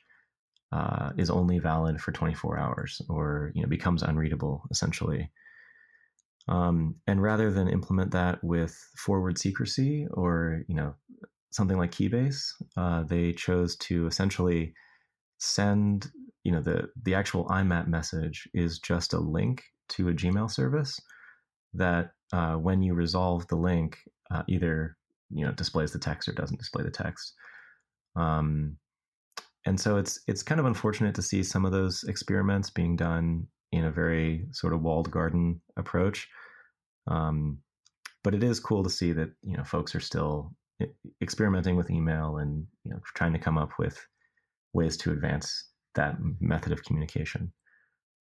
uh, 0.72 1.10
is 1.18 1.28
only 1.30 1.58
valid 1.58 2.00
for 2.00 2.12
24 2.12 2.58
hours 2.58 3.02
or 3.08 3.52
you 3.54 3.62
know 3.62 3.68
becomes 3.68 4.02
unreadable 4.02 4.62
essentially 4.70 5.30
um, 6.48 6.94
and 7.06 7.22
rather 7.22 7.50
than 7.50 7.68
implement 7.68 8.10
that 8.12 8.42
with 8.42 8.74
forward 8.96 9.38
secrecy 9.38 10.06
or 10.12 10.64
you 10.68 10.74
know 10.74 10.94
something 11.52 11.78
like 11.78 11.90
keybase 11.90 12.42
uh, 12.76 13.02
they 13.04 13.32
chose 13.32 13.76
to 13.76 14.06
essentially 14.06 14.72
send 15.38 16.10
you 16.44 16.52
know 16.52 16.60
the 16.60 16.88
the 17.02 17.14
actual 17.14 17.46
imap 17.46 17.86
message 17.86 18.48
is 18.54 18.78
just 18.78 19.12
a 19.12 19.18
link 19.18 19.62
to 19.88 20.08
a 20.08 20.12
gmail 20.12 20.50
service 20.50 20.98
that 21.74 22.10
uh, 22.32 22.54
when 22.54 22.82
you 22.82 22.94
resolve 22.94 23.46
the 23.48 23.56
link 23.56 23.98
uh, 24.30 24.42
either 24.48 24.96
you 25.30 25.44
know 25.44 25.52
displays 25.52 25.92
the 25.92 25.98
text 25.98 26.28
or 26.28 26.32
doesn't 26.32 26.58
display 26.58 26.82
the 26.82 26.90
text 26.90 27.34
um, 28.16 28.76
and 29.64 29.78
so 29.78 29.96
it's 29.96 30.20
it's 30.26 30.42
kind 30.42 30.60
of 30.60 30.66
unfortunate 30.66 31.14
to 31.14 31.22
see 31.22 31.42
some 31.42 31.64
of 31.64 31.72
those 31.72 32.04
experiments 32.04 32.70
being 32.70 32.96
done 32.96 33.46
in 33.70 33.84
a 33.84 33.90
very 33.90 34.46
sort 34.52 34.72
of 34.72 34.82
walled 34.82 35.10
garden 35.10 35.60
approach. 35.76 36.28
Um, 37.06 37.58
but 38.22 38.34
it 38.34 38.42
is 38.42 38.60
cool 38.60 38.84
to 38.84 38.90
see 38.90 39.12
that 39.12 39.30
you 39.42 39.56
know 39.56 39.64
folks 39.64 39.94
are 39.94 40.00
still 40.00 40.54
experimenting 41.22 41.76
with 41.76 41.90
email 41.90 42.38
and 42.38 42.66
you 42.84 42.90
know 42.90 43.00
trying 43.14 43.32
to 43.32 43.38
come 43.38 43.58
up 43.58 43.70
with 43.78 44.04
ways 44.72 44.96
to 44.98 45.12
advance 45.12 45.70
that 45.94 46.16
method 46.40 46.72
of 46.72 46.82
communication. 46.84 47.52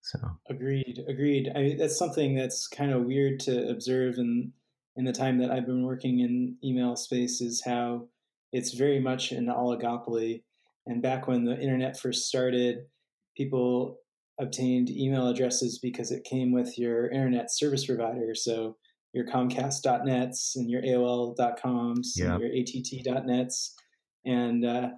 So 0.02 0.20
agreed, 0.50 1.00
agreed. 1.08 1.52
I 1.56 1.76
that's 1.78 1.98
something 1.98 2.36
that's 2.36 2.68
kind 2.68 2.92
of 2.92 3.06
weird 3.06 3.40
to 3.42 3.70
observe 3.70 4.18
in 4.18 4.52
in 4.98 5.06
the 5.06 5.14
time 5.14 5.38
that 5.40 5.52
I've 5.52 5.66
been 5.66 5.86
working 5.86 6.20
in 6.20 6.58
email 6.64 6.96
space 6.96 7.40
is 7.40 7.64
how 7.66 8.08
it's 8.52 8.74
very 8.74 9.00
much 9.00 9.32
an 9.32 9.46
oligopoly 9.46 10.42
and 10.86 11.02
back 11.02 11.28
when 11.28 11.46
the 11.46 11.60
internet 11.60 12.00
first 12.00 12.28
started, 12.28 12.86
people 13.38 14.00
obtained 14.40 14.90
email 14.90 15.28
addresses 15.28 15.80
because 15.80 16.12
it 16.12 16.24
came 16.24 16.52
with 16.52 16.78
your 16.78 17.08
internet 17.10 17.52
service 17.52 17.86
provider. 17.86 18.34
So 18.34 18.78
your 19.14 19.26
Comcast.nets 19.26 20.56
and 20.56 20.70
your 20.70 20.82
AOL.coms 20.82 22.14
yeah. 22.18 22.36
and 22.36 22.42
your 22.42 22.52
ATT.nets. 22.52 23.76
And 24.26 24.66
uh, 24.66 24.90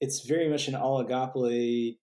it's 0.00 0.26
very 0.26 0.48
much 0.48 0.68
an 0.68 0.74
oligopoly 0.74 1.98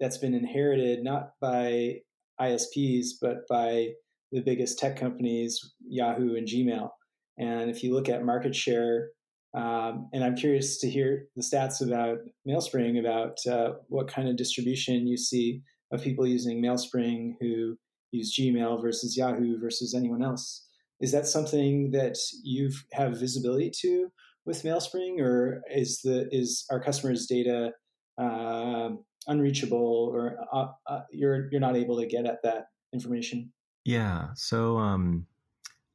that's 0.00 0.18
been 0.18 0.34
inherited 0.34 1.02
not 1.02 1.30
by 1.40 2.00
ISPs, 2.40 3.08
but 3.20 3.48
by 3.48 3.88
the 4.32 4.42
biggest 4.42 4.78
tech 4.78 4.98
companies, 4.98 5.72
Yahoo 5.86 6.36
and 6.36 6.46
Gmail. 6.46 6.90
And 7.38 7.70
if 7.70 7.82
you 7.82 7.94
look 7.94 8.08
at 8.08 8.24
market 8.24 8.54
share 8.54 9.08
um, 9.56 10.08
and 10.12 10.22
I'm 10.22 10.36
curious 10.36 10.78
to 10.80 10.90
hear 10.90 11.28
the 11.34 11.42
stats 11.42 11.84
about 11.84 12.18
MailSpring, 12.46 13.00
about 13.00 13.38
uh, 13.50 13.76
what 13.88 14.06
kind 14.06 14.28
of 14.28 14.36
distribution 14.36 15.06
you 15.06 15.16
see 15.16 15.62
of 15.92 16.02
people 16.02 16.26
using 16.26 16.62
MailSpring 16.62 17.36
who 17.40 17.76
use 18.12 18.36
Gmail 18.38 18.82
versus 18.82 19.16
Yahoo 19.16 19.58
versus 19.58 19.94
anyone 19.94 20.22
else. 20.22 20.65
Is 21.00 21.12
that 21.12 21.26
something 21.26 21.90
that 21.90 22.16
you 22.42 22.70
have 22.92 23.18
visibility 23.18 23.70
to 23.80 24.10
with 24.46 24.62
MailSpring, 24.62 25.20
or 25.20 25.62
is 25.70 26.00
the 26.00 26.28
is 26.32 26.64
our 26.70 26.80
customers' 26.80 27.26
data 27.26 27.72
uh, 28.18 28.90
unreachable, 29.26 30.10
or 30.12 30.38
uh, 30.52 30.68
uh, 30.86 31.00
you're 31.10 31.50
you're 31.50 31.60
not 31.60 31.76
able 31.76 31.98
to 31.98 32.06
get 32.06 32.24
at 32.24 32.42
that 32.44 32.68
information? 32.94 33.52
Yeah, 33.84 34.28
so 34.34 34.78
um, 34.78 35.26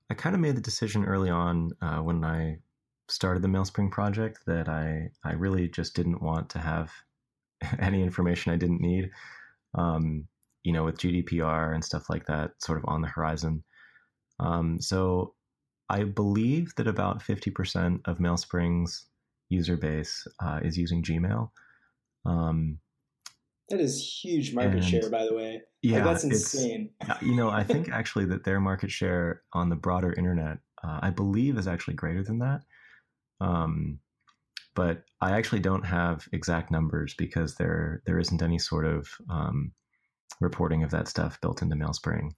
I 0.10 0.14
kind 0.14 0.36
of 0.36 0.42
made 0.42 0.56
the 0.56 0.62
decision 0.62 1.06
early 1.06 1.30
on 1.30 1.72
uh, 1.82 2.00
when 2.00 2.24
I 2.24 2.58
started 3.08 3.42
the 3.42 3.48
MailSpring 3.48 3.92
project 3.92 4.40
that 4.46 4.70
I 4.70 5.10
I 5.24 5.34
really 5.34 5.68
just 5.68 5.96
didn't 5.96 6.22
want 6.22 6.50
to 6.52 6.60
have 6.60 6.92
any 7.80 8.04
information 8.04 8.54
I 8.54 8.58
didn't 8.58 8.82
need. 8.82 9.10
Um, 9.74 10.28
you 10.64 10.74
know, 10.74 10.84
with 10.84 11.00
GDPR 11.00 11.74
and 11.74 11.84
stuff 11.84 12.10
like 12.10 12.26
that, 12.28 12.52
sort 12.60 12.78
of 12.78 12.86
on 12.88 13.02
the 13.02 13.08
horizon. 13.08 13.64
Um, 14.42 14.82
so 14.82 15.36
I 15.90 16.04
believe 16.04 16.74
that 16.76 16.88
about 16.88 17.22
50% 17.22 18.02
of 18.06 18.18
MailSpring's 18.18 19.06
user 19.50 19.78
base 19.78 20.26
uh, 20.44 20.60
is 20.64 20.78
using 20.78 21.04
Gmail. 21.04 21.50
Um, 22.26 22.80
that 23.70 23.80
is 23.80 24.20
huge 24.24 24.54
market 24.54 24.76
and, 24.76 24.86
share, 24.86 25.10
by 25.10 25.26
the 25.26 25.34
way. 25.34 25.62
Yeah, 25.82 25.98
like, 25.98 26.06
that's 26.06 26.24
insane. 26.24 26.90
you 27.22 27.36
know, 27.36 27.50
I 27.50 27.64
think 27.64 27.90
actually 27.94 28.26
that 28.26 28.44
their 28.44 28.60
market 28.60 28.92
share 28.92 29.44
on 29.54 29.70
the 29.70 29.76
broader 29.76 30.14
internet, 30.14 30.58
uh, 30.84 31.00
I 31.02 31.10
believe, 31.10 31.58
is 31.58 31.68
actually 31.68 31.94
greater 31.94 32.24
than 32.24 32.40
that. 32.40 32.62
Um, 33.40 34.00
but 34.76 35.04
I 35.22 35.32
actually 35.32 35.60
don't 35.60 35.86
have 35.86 36.28
exact 36.32 36.72
numbers 36.72 37.14
because 37.18 37.56
there 37.56 38.02
there 38.06 38.20
isn't 38.20 38.42
any 38.42 38.60
sort 38.60 38.86
of 38.86 39.10
um, 39.30 39.72
reporting 40.40 40.84
of 40.84 40.92
that 40.92 41.08
stuff 41.08 41.40
built 41.42 41.62
into 41.62 41.76
MailSpring. 41.76 42.32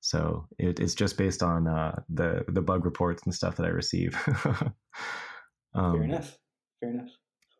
So 0.00 0.46
it, 0.58 0.80
it's 0.80 0.94
just 0.94 1.18
based 1.18 1.42
on 1.42 1.66
uh, 1.66 2.00
the 2.08 2.44
the 2.48 2.62
bug 2.62 2.84
reports 2.84 3.22
and 3.24 3.34
stuff 3.34 3.56
that 3.56 3.66
I 3.66 3.70
receive. 3.70 4.16
um, 5.74 5.94
Fair 5.96 6.02
enough. 6.02 6.38
Fair 6.80 6.90
enough. 6.90 7.10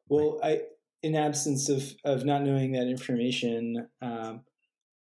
Well, 0.08 0.40
I 0.42 0.62
in 1.02 1.14
absence 1.14 1.68
of 1.68 1.82
of 2.04 2.24
not 2.24 2.42
knowing 2.42 2.72
that 2.72 2.88
information, 2.88 3.88
um, 4.00 4.42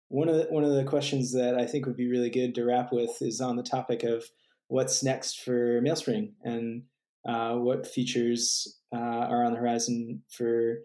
one 0.10 0.30
of 0.30 0.36
the, 0.36 0.44
one 0.50 0.64
of 0.64 0.74
the 0.74 0.84
questions 0.84 1.34
that 1.34 1.56
I 1.56 1.66
think 1.66 1.86
would 1.86 1.98
be 1.98 2.10
really 2.10 2.30
good 2.30 2.54
to 2.56 2.66
wrap 2.66 2.92
with 2.92 3.22
is 3.22 3.42
on 3.42 3.56
the 3.56 3.64
topic 3.64 4.04
of 4.04 4.24
what's 4.68 5.04
next 5.04 5.42
for 5.42 5.82
MailSpring 5.82 6.34
and 6.44 6.84
uh, 7.28 7.56
what 7.56 7.88
features 7.88 8.80
uh, 8.96 9.00
are 9.00 9.44
on 9.44 9.54
the 9.54 9.60
horizon 9.60 10.22
for 10.30 10.78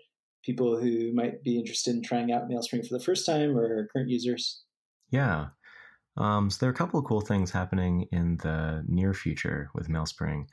people 0.44 0.78
who 0.78 1.12
might 1.12 1.42
be 1.42 1.58
interested 1.58 1.94
in 1.94 2.02
trying 2.02 2.32
out 2.32 2.48
MailSpring 2.48 2.86
for 2.86 2.96
the 2.96 3.04
first 3.04 3.26
time 3.26 3.56
or 3.56 3.88
current 3.88 4.08
users? 4.08 4.62
Yeah. 5.10 5.48
Um, 6.18 6.50
so 6.50 6.58
there 6.60 6.68
are 6.68 6.72
a 6.72 6.76
couple 6.76 6.98
of 6.98 7.06
cool 7.06 7.20
things 7.20 7.50
happening 7.50 8.06
in 8.12 8.36
the 8.38 8.84
near 8.88 9.14
future 9.14 9.70
with 9.74 9.88
MailSpring. 9.88 10.46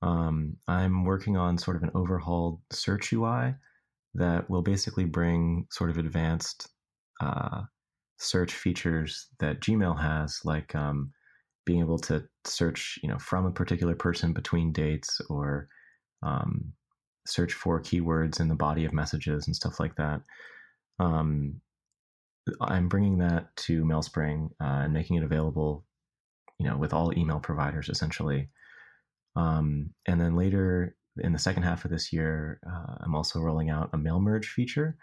Um, 0.00 0.56
I'm 0.66 1.04
working 1.04 1.36
on 1.36 1.58
sort 1.58 1.76
of 1.76 1.82
an 1.82 1.90
overhauled 1.94 2.60
search 2.72 3.12
UI 3.12 3.54
that 4.14 4.48
will 4.50 4.62
basically 4.62 5.04
bring 5.04 5.66
sort 5.70 5.90
of 5.90 5.98
advanced 5.98 6.68
uh, 7.20 7.62
search 8.18 8.52
features 8.54 9.28
that 9.38 9.60
Gmail 9.60 10.00
has, 10.00 10.40
like 10.44 10.74
um, 10.74 11.12
being 11.66 11.80
able 11.80 11.98
to 11.98 12.24
search, 12.44 12.98
you 13.02 13.08
know, 13.08 13.18
from 13.18 13.46
a 13.46 13.52
particular 13.52 13.94
person 13.94 14.32
between 14.32 14.72
dates 14.72 15.20
or 15.28 15.68
um, 16.22 16.72
search 17.26 17.52
for 17.52 17.80
keywords 17.80 18.40
in 18.40 18.48
the 18.48 18.54
body 18.54 18.84
of 18.84 18.92
messages 18.92 19.46
and 19.46 19.54
stuff 19.54 19.78
like 19.78 19.94
that. 19.96 20.22
Um, 20.98 21.60
I'm 22.60 22.88
bringing 22.88 23.18
that 23.18 23.54
to 23.56 23.84
MailSpring 23.84 24.50
uh, 24.60 24.82
and 24.84 24.92
making 24.92 25.16
it 25.16 25.24
available, 25.24 25.84
you 26.58 26.68
know, 26.68 26.76
with 26.76 26.92
all 26.92 27.16
email 27.16 27.40
providers 27.40 27.88
essentially. 27.88 28.50
Um, 29.36 29.90
and 30.06 30.20
then 30.20 30.36
later 30.36 30.96
in 31.18 31.32
the 31.32 31.38
second 31.38 31.62
half 31.62 31.84
of 31.84 31.90
this 31.90 32.12
year, 32.12 32.60
uh, 32.66 32.94
I'm 33.00 33.14
also 33.14 33.40
rolling 33.40 33.70
out 33.70 33.90
a 33.92 33.98
mail 33.98 34.20
merge 34.20 34.48
feature 34.48 34.96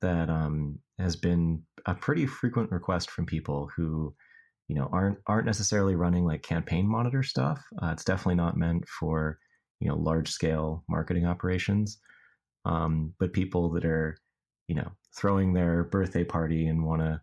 that 0.00 0.28
um, 0.30 0.78
has 0.98 1.16
been 1.16 1.62
a 1.86 1.94
pretty 1.94 2.26
frequent 2.26 2.70
request 2.70 3.10
from 3.10 3.26
people 3.26 3.68
who 3.76 4.14
you 4.68 4.76
know 4.76 4.88
aren't 4.92 5.18
aren't 5.26 5.46
necessarily 5.46 5.96
running 5.96 6.24
like 6.24 6.42
campaign 6.42 6.86
monitor 6.86 7.22
stuff. 7.22 7.64
Uh, 7.82 7.90
it's 7.92 8.04
definitely 8.04 8.34
not 8.36 8.56
meant 8.56 8.86
for 8.88 9.38
you 9.80 9.88
know 9.88 9.96
large 9.96 10.30
scale 10.30 10.84
marketing 10.88 11.26
operations, 11.26 11.98
um, 12.64 13.14
but 13.18 13.32
people 13.32 13.70
that 13.70 13.84
are 13.84 14.18
you 14.68 14.74
know 14.74 14.90
throwing 15.16 15.52
their 15.52 15.84
birthday 15.84 16.24
party 16.24 16.66
and 16.66 16.84
want 16.84 17.00
to 17.00 17.20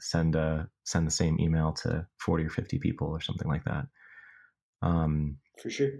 send 0.00 0.34
a 0.34 0.68
send 0.84 1.06
the 1.06 1.12
same 1.12 1.38
email 1.40 1.72
to 1.72 2.06
40 2.18 2.44
or 2.44 2.50
50 2.50 2.78
people 2.78 3.08
or 3.08 3.20
something 3.20 3.48
like 3.48 3.64
that 3.64 3.86
um, 4.82 5.36
for 5.62 5.70
sure 5.70 5.90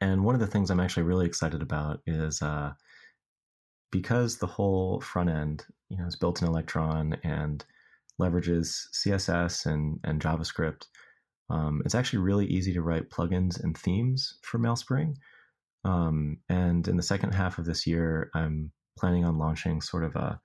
and 0.00 0.24
one 0.24 0.34
of 0.34 0.40
the 0.40 0.46
things 0.46 0.70
i'm 0.70 0.80
actually 0.80 1.04
really 1.04 1.26
excited 1.26 1.62
about 1.62 2.00
is 2.06 2.42
uh, 2.42 2.72
because 3.92 4.38
the 4.38 4.46
whole 4.46 5.00
front 5.00 5.30
end 5.30 5.64
you 5.88 5.96
know 5.96 6.06
is 6.06 6.16
built 6.16 6.42
in 6.42 6.48
electron 6.48 7.16
and 7.22 7.64
leverages 8.20 8.88
CSS 8.94 9.66
and, 9.66 10.00
and 10.04 10.20
JavaScript. 10.20 10.86
Um, 11.50 11.82
it's 11.84 11.94
actually 11.94 12.20
really 12.20 12.46
easy 12.46 12.72
to 12.72 12.82
write 12.82 13.10
plugins 13.10 13.62
and 13.62 13.76
themes 13.76 14.38
for 14.42 14.58
MailSpring. 14.58 15.16
Um, 15.84 16.38
and 16.48 16.86
in 16.88 16.96
the 16.96 17.02
second 17.02 17.32
half 17.32 17.58
of 17.58 17.66
this 17.66 17.86
year, 17.86 18.30
I'm 18.34 18.72
planning 18.98 19.24
on 19.24 19.38
launching 19.38 19.80
sort 19.80 20.04
of 20.04 20.16
a, 20.16 20.40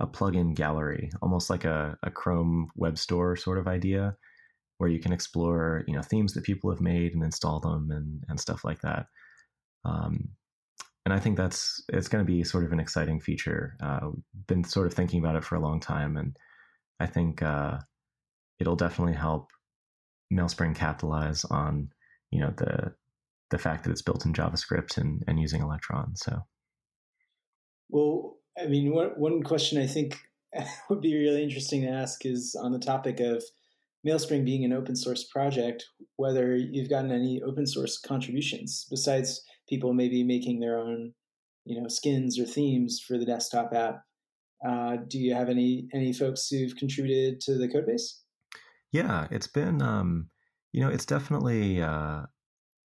a 0.00 0.06
plugin 0.06 0.54
gallery, 0.54 1.10
almost 1.22 1.50
like 1.50 1.64
a, 1.64 1.96
a 2.02 2.10
Chrome 2.10 2.68
web 2.74 2.98
store 2.98 3.36
sort 3.36 3.58
of 3.58 3.68
idea, 3.68 4.16
where 4.78 4.90
you 4.90 4.98
can 4.98 5.12
explore 5.12 5.84
you 5.86 5.94
know 5.94 6.02
themes 6.02 6.32
that 6.34 6.44
people 6.44 6.70
have 6.70 6.80
made 6.80 7.14
and 7.14 7.22
install 7.22 7.60
them 7.60 7.90
and, 7.90 8.24
and 8.28 8.40
stuff 8.40 8.64
like 8.64 8.80
that. 8.80 9.06
Um, 9.84 10.30
and 11.04 11.14
I 11.14 11.18
think 11.18 11.36
that's 11.36 11.82
it's 11.88 12.08
going 12.08 12.24
to 12.24 12.30
be 12.30 12.44
sort 12.44 12.64
of 12.64 12.72
an 12.72 12.80
exciting 12.80 13.20
feature. 13.20 13.76
Uh, 13.80 14.00
we've 14.12 14.46
been 14.46 14.64
sort 14.64 14.86
of 14.86 14.94
thinking 14.94 15.20
about 15.20 15.36
it 15.36 15.44
for 15.44 15.54
a 15.54 15.60
long 15.60 15.80
time, 15.80 16.16
and 16.16 16.36
I 16.98 17.06
think 17.06 17.42
uh, 17.42 17.78
it'll 18.58 18.76
definitely 18.76 19.14
help 19.14 19.50
Mailspring 20.32 20.76
capitalize 20.76 21.44
on 21.44 21.90
you 22.30 22.40
know 22.40 22.52
the 22.56 22.94
the 23.50 23.58
fact 23.58 23.84
that 23.84 23.90
it's 23.90 24.02
built 24.02 24.24
in 24.24 24.32
JavaScript 24.32 24.96
and, 24.96 25.24
and 25.26 25.40
using 25.40 25.60
Electron. 25.60 26.14
So, 26.14 26.44
well, 27.88 28.36
I 28.58 28.66
mean, 28.66 28.92
one, 28.92 29.10
one 29.16 29.42
question 29.42 29.80
I 29.80 29.86
think 29.86 30.18
would 30.90 31.00
be 31.00 31.16
really 31.16 31.42
interesting 31.42 31.82
to 31.82 31.88
ask 31.88 32.24
is 32.24 32.56
on 32.60 32.72
the 32.72 32.78
topic 32.78 33.20
of 33.20 33.42
MailSpring 34.06 34.44
being 34.44 34.64
an 34.64 34.72
open 34.72 34.96
source 34.96 35.24
project, 35.24 35.84
whether 36.16 36.56
you've 36.56 36.88
gotten 36.88 37.12
any 37.12 37.42
open 37.42 37.66
source 37.66 37.98
contributions 37.98 38.86
besides 38.90 39.42
people 39.68 39.92
maybe 39.92 40.24
making 40.24 40.60
their 40.60 40.78
own, 40.78 41.12
you 41.64 41.80
know, 41.80 41.88
skins 41.88 42.38
or 42.38 42.46
themes 42.46 43.00
for 43.06 43.18
the 43.18 43.26
desktop 43.26 43.72
app. 43.74 44.02
Uh, 44.66 44.96
do 45.08 45.18
you 45.18 45.34
have 45.34 45.48
any 45.48 45.88
any 45.94 46.12
folks 46.12 46.48
who've 46.48 46.76
contributed 46.76 47.40
to 47.40 47.56
the 47.56 47.68
code 47.68 47.86
base? 47.86 48.20
Yeah, 48.92 49.26
it's 49.30 49.46
been, 49.46 49.80
um, 49.80 50.28
you 50.72 50.80
know, 50.80 50.90
it's 50.90 51.06
definitely. 51.06 51.82
Uh, 51.82 52.22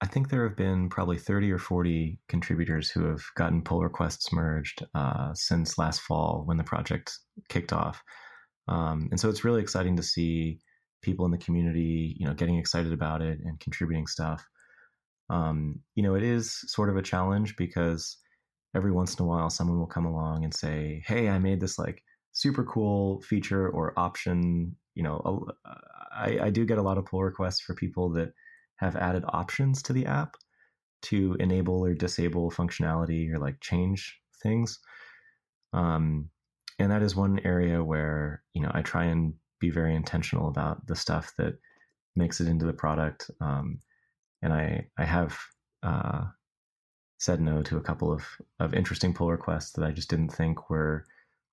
I 0.04 0.06
think 0.06 0.28
there 0.28 0.46
have 0.46 0.54
been 0.54 0.90
probably 0.90 1.16
thirty 1.16 1.50
or 1.50 1.56
forty 1.58 2.18
contributors 2.28 2.90
who 2.90 3.06
have 3.06 3.22
gotten 3.36 3.62
pull 3.62 3.82
requests 3.82 4.34
merged 4.34 4.84
uh, 4.94 5.32
since 5.32 5.78
last 5.78 6.02
fall 6.02 6.42
when 6.44 6.58
the 6.58 6.62
project 6.62 7.18
kicked 7.48 7.72
off, 7.72 8.02
um, 8.68 9.08
and 9.10 9.18
so 9.18 9.30
it's 9.30 9.44
really 9.44 9.62
exciting 9.62 9.96
to 9.96 10.02
see 10.02 10.58
people 11.00 11.24
in 11.24 11.30
the 11.30 11.38
community, 11.38 12.14
you 12.18 12.26
know, 12.26 12.34
getting 12.34 12.58
excited 12.58 12.92
about 12.92 13.22
it 13.22 13.38
and 13.46 13.58
contributing 13.60 14.06
stuff. 14.06 14.46
Um, 15.30 15.80
you 15.94 16.02
know, 16.02 16.14
it 16.14 16.22
is 16.22 16.54
sort 16.66 16.90
of 16.90 16.98
a 16.98 17.02
challenge 17.02 17.56
because 17.56 18.18
every 18.76 18.92
once 18.92 19.14
in 19.14 19.24
a 19.24 19.26
while 19.26 19.48
someone 19.48 19.78
will 19.78 19.86
come 19.86 20.04
along 20.04 20.44
and 20.44 20.52
say, 20.52 21.02
"Hey, 21.06 21.30
I 21.30 21.38
made 21.38 21.60
this 21.60 21.78
like 21.78 22.02
super 22.32 22.64
cool 22.64 23.22
feature 23.22 23.70
or 23.70 23.98
option." 23.98 24.76
You 24.94 25.04
know, 25.04 25.48
I, 26.14 26.40
I 26.42 26.50
do 26.50 26.66
get 26.66 26.76
a 26.76 26.82
lot 26.82 26.98
of 26.98 27.06
pull 27.06 27.24
requests 27.24 27.62
for 27.62 27.74
people 27.74 28.10
that 28.10 28.34
have 28.76 28.96
added 28.96 29.24
options 29.28 29.82
to 29.82 29.92
the 29.92 30.06
app 30.06 30.37
to 31.02 31.37
enable 31.38 31.84
or 31.84 31.94
disable 31.94 32.50
functionality 32.50 33.32
or 33.32 33.38
like 33.38 33.60
change 33.60 34.18
things. 34.42 34.78
Um, 35.72 36.30
and 36.78 36.90
that 36.90 37.02
is 37.02 37.14
one 37.14 37.40
area 37.44 37.82
where 37.82 38.42
you 38.54 38.62
know 38.62 38.70
I 38.72 38.82
try 38.82 39.04
and 39.04 39.34
be 39.60 39.70
very 39.70 39.94
intentional 39.94 40.48
about 40.48 40.87
the 40.87 40.96
stuff 40.96 41.32
that 41.38 41.54
makes 42.16 42.40
it 42.40 42.48
into 42.48 42.66
the 42.66 42.72
product. 42.72 43.30
Um, 43.40 43.80
and 44.42 44.52
I 44.52 44.87
I 44.98 45.04
have 45.04 45.38
uh, 45.82 46.24
said 47.18 47.40
no 47.40 47.62
to 47.62 47.76
a 47.76 47.82
couple 47.82 48.12
of 48.12 48.24
of 48.60 48.74
interesting 48.74 49.14
pull 49.14 49.30
requests 49.30 49.72
that 49.72 49.84
I 49.84 49.90
just 49.90 50.10
didn't 50.10 50.30
think 50.30 50.70
were 50.70 51.04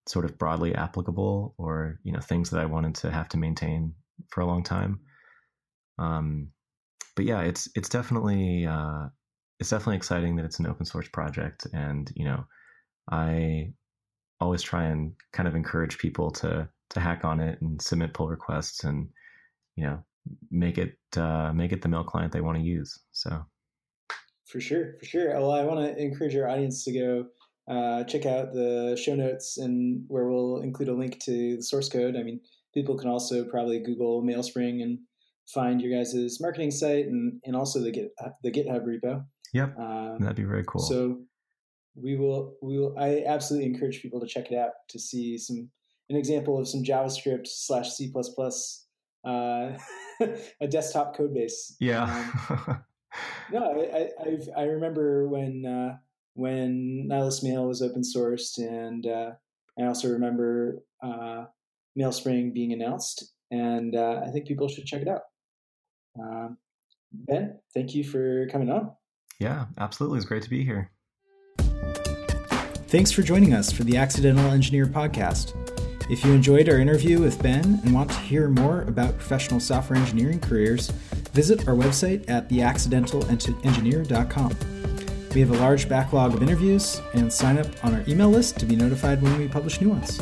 sort 0.08 0.26
of 0.26 0.38
broadly 0.38 0.74
applicable 0.74 1.54
or 1.58 2.00
you 2.04 2.12
know 2.12 2.20
things 2.20 2.50
that 2.50 2.60
I 2.60 2.66
wanted 2.66 2.96
to 2.96 3.12
have 3.12 3.30
to 3.30 3.38
maintain 3.38 3.94
for 4.30 4.42
a 4.42 4.46
long 4.46 4.64
time. 4.64 5.00
Um, 5.98 6.50
but 7.16 7.26
yeah, 7.26 7.42
it's 7.42 7.70
it's 7.76 7.90
definitely 7.90 8.66
uh, 8.66 9.08
it's 9.60 9.70
definitely 9.70 9.98
exciting 9.98 10.36
that 10.36 10.46
it's 10.46 10.60
an 10.60 10.68
open 10.68 10.86
source 10.86 11.08
project, 11.10 11.68
and 11.74 12.12
you 12.16 12.26
know, 12.26 12.46
I 13.12 13.74
always 14.40 14.62
try 14.62 14.86
and 14.86 15.14
kind 15.34 15.48
of 15.48 15.56
encourage 15.56 15.98
people 15.98 16.32
to 16.32 16.68
to 16.92 17.00
hack 17.00 17.24
on 17.24 17.40
it 17.40 17.62
and 17.62 17.82
submit 17.82 18.14
pull 18.14 18.28
requests 18.28 18.84
and 18.84 19.08
you 19.76 19.84
know 19.84 20.04
make 20.50 20.78
it 20.78 20.98
uh, 21.18 21.52
make 21.54 21.72
it 21.72 21.82
the 21.82 21.90
mail 21.90 22.04
client 22.04 22.32
they 22.32 22.42
want 22.42 22.58
to 22.58 22.64
use. 22.64 23.00
So 23.12 23.46
for 24.48 24.60
sure, 24.60 24.96
for 25.00 25.06
sure. 25.06 25.30
Well, 25.30 25.52
I 25.52 25.64
want 25.64 25.80
to 25.80 26.02
encourage 26.02 26.36
our 26.36 26.50
audience 26.50 26.84
to 26.84 26.92
go 26.92 27.26
uh, 27.68 28.04
check 28.04 28.26
out 28.26 28.54
the 28.54 29.00
show 29.02 29.16
notes 29.16 29.58
and 29.58 30.04
where 30.08 30.28
we'll 30.28 30.62
include 30.62 30.90
a 30.90 30.94
link 30.94 31.20
to 31.20 31.58
the 31.58 31.64
source 31.64 31.88
code. 31.88 32.16
I 32.18 32.24
mean, 32.24 32.42
people 32.74 32.98
can 32.98 33.10
also 33.10 33.46
probably 33.46 33.80
Google 33.80 34.24
MailSpring 34.24 34.82
and 34.82 35.00
find 35.54 35.82
your 35.82 35.98
guys' 35.98 36.40
marketing 36.40 36.72
site 36.72 37.06
and, 37.06 37.40
and 37.46 37.56
also 37.56 37.80
the 37.80 37.92
Git 37.92 38.12
the 38.44 38.52
GitHub 38.52 38.86
repo. 38.86 39.26
Yep, 39.54 39.78
um, 39.78 40.18
that'd 40.20 40.36
be 40.36 40.44
very 40.44 40.64
cool. 40.66 40.82
So 40.82 41.22
we 41.96 42.16
will 42.16 42.56
we 42.62 42.78
will. 42.80 42.96
I 42.98 43.24
absolutely 43.28 43.68
encourage 43.68 44.02
people 44.02 44.20
to 44.22 44.28
check 44.28 44.52
it 44.52 44.58
out 44.58 44.72
to 44.90 45.00
see 45.00 45.38
some 45.38 45.70
an 46.10 46.18
example 46.18 46.60
of 46.60 46.68
some 46.68 46.84
JavaScript 46.84 47.48
slash 47.48 47.92
C 47.92 48.10
plus 48.12 48.30
plus 48.30 48.86
uh, 49.26 49.78
a 50.62 50.68
desktop 50.70 51.16
code 51.16 51.34
base. 51.34 51.76
Yeah. 51.80 52.04
um, 52.50 52.84
no, 53.52 53.82
I, 53.94 54.10
I, 54.24 54.62
I 54.62 54.64
remember 54.66 55.28
when 55.28 55.66
uh, 55.66 55.98
when 56.34 57.08
Nylas 57.10 57.44
Mail 57.44 57.68
was 57.68 57.82
open 57.82 58.02
sourced, 58.02 58.58
and 58.58 59.06
uh, 59.06 59.32
I 59.80 59.84
also 59.84 60.10
remember 60.10 60.84
uh, 61.04 61.46
MailSpring 61.98 62.54
being 62.54 62.74
announced, 62.74 63.34
and 63.50 63.96
uh, 63.96 64.22
I 64.26 64.32
think 64.32 64.48
people 64.48 64.68
should 64.68 64.86
check 64.86 65.02
it 65.02 65.08
out. 65.08 65.22
Um, 66.20 66.58
ben, 67.12 67.60
thank 67.74 67.96
you 67.96 68.04
for 68.04 68.48
coming 68.48 68.70
on. 68.70 68.92
Yeah, 69.40 69.66
absolutely. 69.78 70.18
It's 70.18 70.28
great 70.28 70.44
to 70.44 70.50
be 70.50 70.64
here. 70.64 70.92
Thanks 72.88 73.12
for 73.12 73.22
joining 73.22 73.54
us 73.54 73.72
for 73.72 73.84
the 73.84 73.98
Accidental 73.98 74.52
Engineer 74.52 74.86
podcast. 74.86 75.56
If 76.12 76.26
you 76.26 76.34
enjoyed 76.34 76.68
our 76.68 76.78
interview 76.78 77.22
with 77.22 77.42
Ben 77.42 77.80
and 77.84 77.94
want 77.94 78.12
to 78.12 78.18
hear 78.18 78.50
more 78.50 78.82
about 78.82 79.18
professional 79.18 79.62
software 79.62 79.98
engineering 79.98 80.42
careers, 80.42 80.90
visit 81.32 81.70
our 81.70 81.74
website 81.74 82.30
at 82.30 82.50
theaccidentalengineer.com. 82.50 84.58
We 85.34 85.40
have 85.40 85.52
a 85.52 85.58
large 85.58 85.88
backlog 85.88 86.34
of 86.34 86.44
interviews 86.44 87.02
and 87.14 87.32
sign 87.32 87.58
up 87.58 87.68
on 87.86 87.96
our 87.96 88.04
email 88.10 88.30
list 88.30 88.60
to 88.60 88.66
be 88.66 88.76
notified 88.76 89.22
when 89.22 89.38
we 89.38 89.48
publish 89.48 89.80
new 89.80 89.88
ones. 89.88 90.20